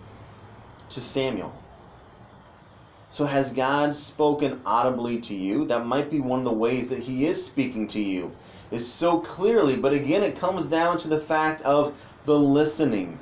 to 0.95 1.01
Samuel. 1.01 1.53
So, 3.11 3.27
has 3.27 3.53
God 3.53 3.95
spoken 3.95 4.61
audibly 4.65 5.21
to 5.21 5.35
you? 5.35 5.67
That 5.67 5.87
might 5.87 6.11
be 6.11 6.21
one 6.21 6.39
of 6.39 6.45
the 6.47 6.53
ways 6.53 6.89
that 6.91 7.01
He 7.01 7.27
is 7.27 7.45
speaking 7.45 7.87
to 7.89 8.01
you. 8.01 8.31
is 8.71 8.91
so 8.91 9.21
clearly, 9.21 9.77
but 9.77 9.93
again, 9.93 10.23
it 10.23 10.39
comes 10.39 10.67
down 10.67 10.99
to 10.99 11.09
the 11.09 11.21
fact 11.21 11.61
of 11.63 11.95
the 12.25 12.39
listening. 12.39 13.19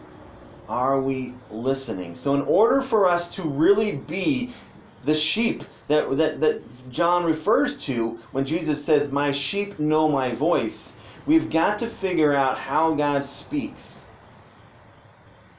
Are 0.69 1.01
we 1.01 1.35
listening? 1.51 2.15
So, 2.15 2.35
in 2.35 2.43
order 2.43 2.81
for 2.81 3.09
us 3.09 3.31
to 3.33 3.43
really 3.43 3.97
be 3.97 4.55
the 5.03 5.15
sheep 5.15 5.65
that, 5.89 6.17
that, 6.19 6.41
that 6.41 6.91
John 6.91 7.25
refers 7.25 7.83
to 7.87 8.21
when 8.31 8.45
Jesus 8.45 8.85
says, 8.85 9.11
My 9.11 9.33
sheep 9.33 9.81
know 9.81 10.09
my 10.09 10.35
voice, 10.35 10.97
we've 11.27 11.51
got 11.51 11.81
to 11.81 11.89
figure 11.89 12.33
out 12.33 12.59
how 12.59 12.95
God 12.95 13.25
speaks. 13.25 14.05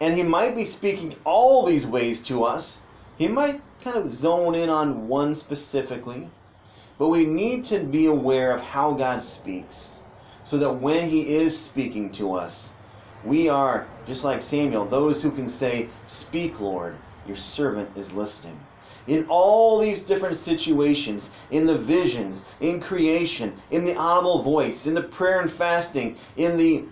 And 0.01 0.15
He 0.17 0.23
might 0.23 0.55
be 0.55 0.65
speaking 0.65 1.15
all 1.25 1.63
these 1.63 1.85
ways 1.85 2.23
to 2.23 2.43
us, 2.43 2.81
He 3.19 3.27
might 3.27 3.61
kind 3.83 3.97
of 3.97 4.13
zone 4.13 4.55
in 4.55 4.67
on 4.67 5.07
one 5.07 5.35
specifically. 5.35 6.27
But 6.97 7.09
we 7.09 7.23
need 7.25 7.65
to 7.65 7.77
be 7.79 8.07
aware 8.07 8.51
of 8.51 8.61
how 8.61 8.93
God 8.93 9.23
speaks 9.23 9.99
so 10.43 10.57
that 10.57 10.81
when 10.81 11.07
He 11.07 11.27
is 11.35 11.57
speaking 11.57 12.11
to 12.13 12.33
us, 12.33 12.73
we 13.23 13.47
are, 13.47 13.89
just 14.07 14.23
like 14.23 14.41
Samuel, 14.41 14.87
those 14.87 15.21
who 15.21 15.29
can 15.29 15.47
say, 15.47 15.89
Speak, 16.07 16.59
Lord, 16.59 16.97
your 17.23 17.37
servant 17.37 17.95
is 17.95 18.11
listening. 18.11 18.59
In 19.05 19.27
all 19.29 19.79
these 19.79 20.01
different 20.01 20.35
situations, 20.35 21.29
in 21.51 21.67
the 21.67 21.77
visions, 21.77 22.43
in 22.59 22.81
creation, 22.81 23.53
in 23.69 23.85
the 23.85 23.95
audible 23.95 24.41
voice, 24.41 24.87
in 24.87 24.95
the 24.95 25.03
prayer 25.03 25.41
and 25.41 25.51
fasting, 25.51 26.17
in 26.37 26.57
the 26.57 26.85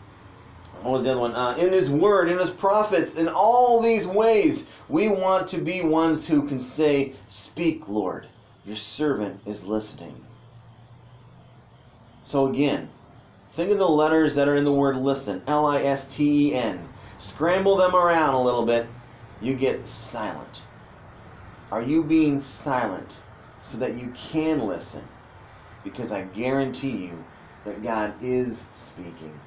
what 0.82 0.94
was 0.94 1.04
the 1.04 1.12
other 1.12 1.22
one? 1.22 1.36
Uh, 1.36 1.56
in 1.58 1.72
His 1.72 1.90
Word, 1.90 2.30
in 2.30 2.38
His 2.38 2.50
prophets, 2.50 3.16
in 3.16 3.28
all 3.28 3.82
these 3.82 4.08
ways, 4.08 4.66
we 4.88 5.10
want 5.10 5.50
to 5.50 5.58
be 5.58 5.82
ones 5.82 6.28
who 6.28 6.48
can 6.48 6.60
say, 6.60 7.14
Speak, 7.28 7.88
Lord, 7.88 8.28
your 8.66 8.76
servant 8.76 9.42
is 9.46 9.66
listening. 9.66 10.16
So 12.24 12.48
again, 12.48 12.90
think 13.54 13.72
of 13.72 13.78
the 13.78 13.90
letters 13.90 14.36
that 14.36 14.48
are 14.48 14.56
in 14.56 14.66
the 14.66 14.72
word 14.72 14.98
listen 14.98 15.42
L 15.48 15.66
I 15.66 15.82
S 15.82 16.08
T 16.08 16.50
E 16.50 16.54
N. 16.54 16.90
Scramble 17.18 17.78
them 17.78 17.96
around 17.96 18.36
a 18.36 18.44
little 18.44 18.66
bit, 18.66 18.88
you 19.42 19.56
get 19.56 19.88
silent. 19.88 20.62
Are 21.72 21.82
you 21.82 22.04
being 22.04 22.38
silent 22.38 23.20
so 23.62 23.78
that 23.78 23.96
you 23.96 24.12
can 24.12 24.60
listen? 24.66 25.04
Because 25.84 26.12
I 26.12 26.24
guarantee 26.24 26.98
you 26.98 27.26
that 27.64 27.84
God 27.84 28.14
is 28.22 28.68
speaking. 28.72 29.40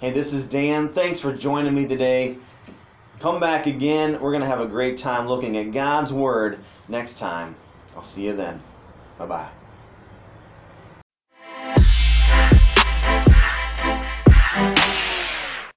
Hey, 0.00 0.12
this 0.12 0.32
is 0.32 0.46
Dan. 0.46 0.92
Thanks 0.92 1.18
for 1.18 1.32
joining 1.32 1.74
me 1.74 1.88
today. 1.88 2.36
Come 3.18 3.40
back 3.40 3.66
again. 3.66 4.20
We're 4.20 4.30
going 4.30 4.42
to 4.42 4.48
have 4.48 4.60
a 4.60 4.66
great 4.68 4.98
time 4.98 5.26
looking 5.26 5.56
at 5.56 5.72
God's 5.72 6.12
Word 6.12 6.64
next 6.86 7.18
time. 7.18 7.56
I'll 7.96 8.04
see 8.04 8.26
you 8.26 8.36
then. 8.36 8.62
Bye 9.18 9.26
bye. 9.26 9.57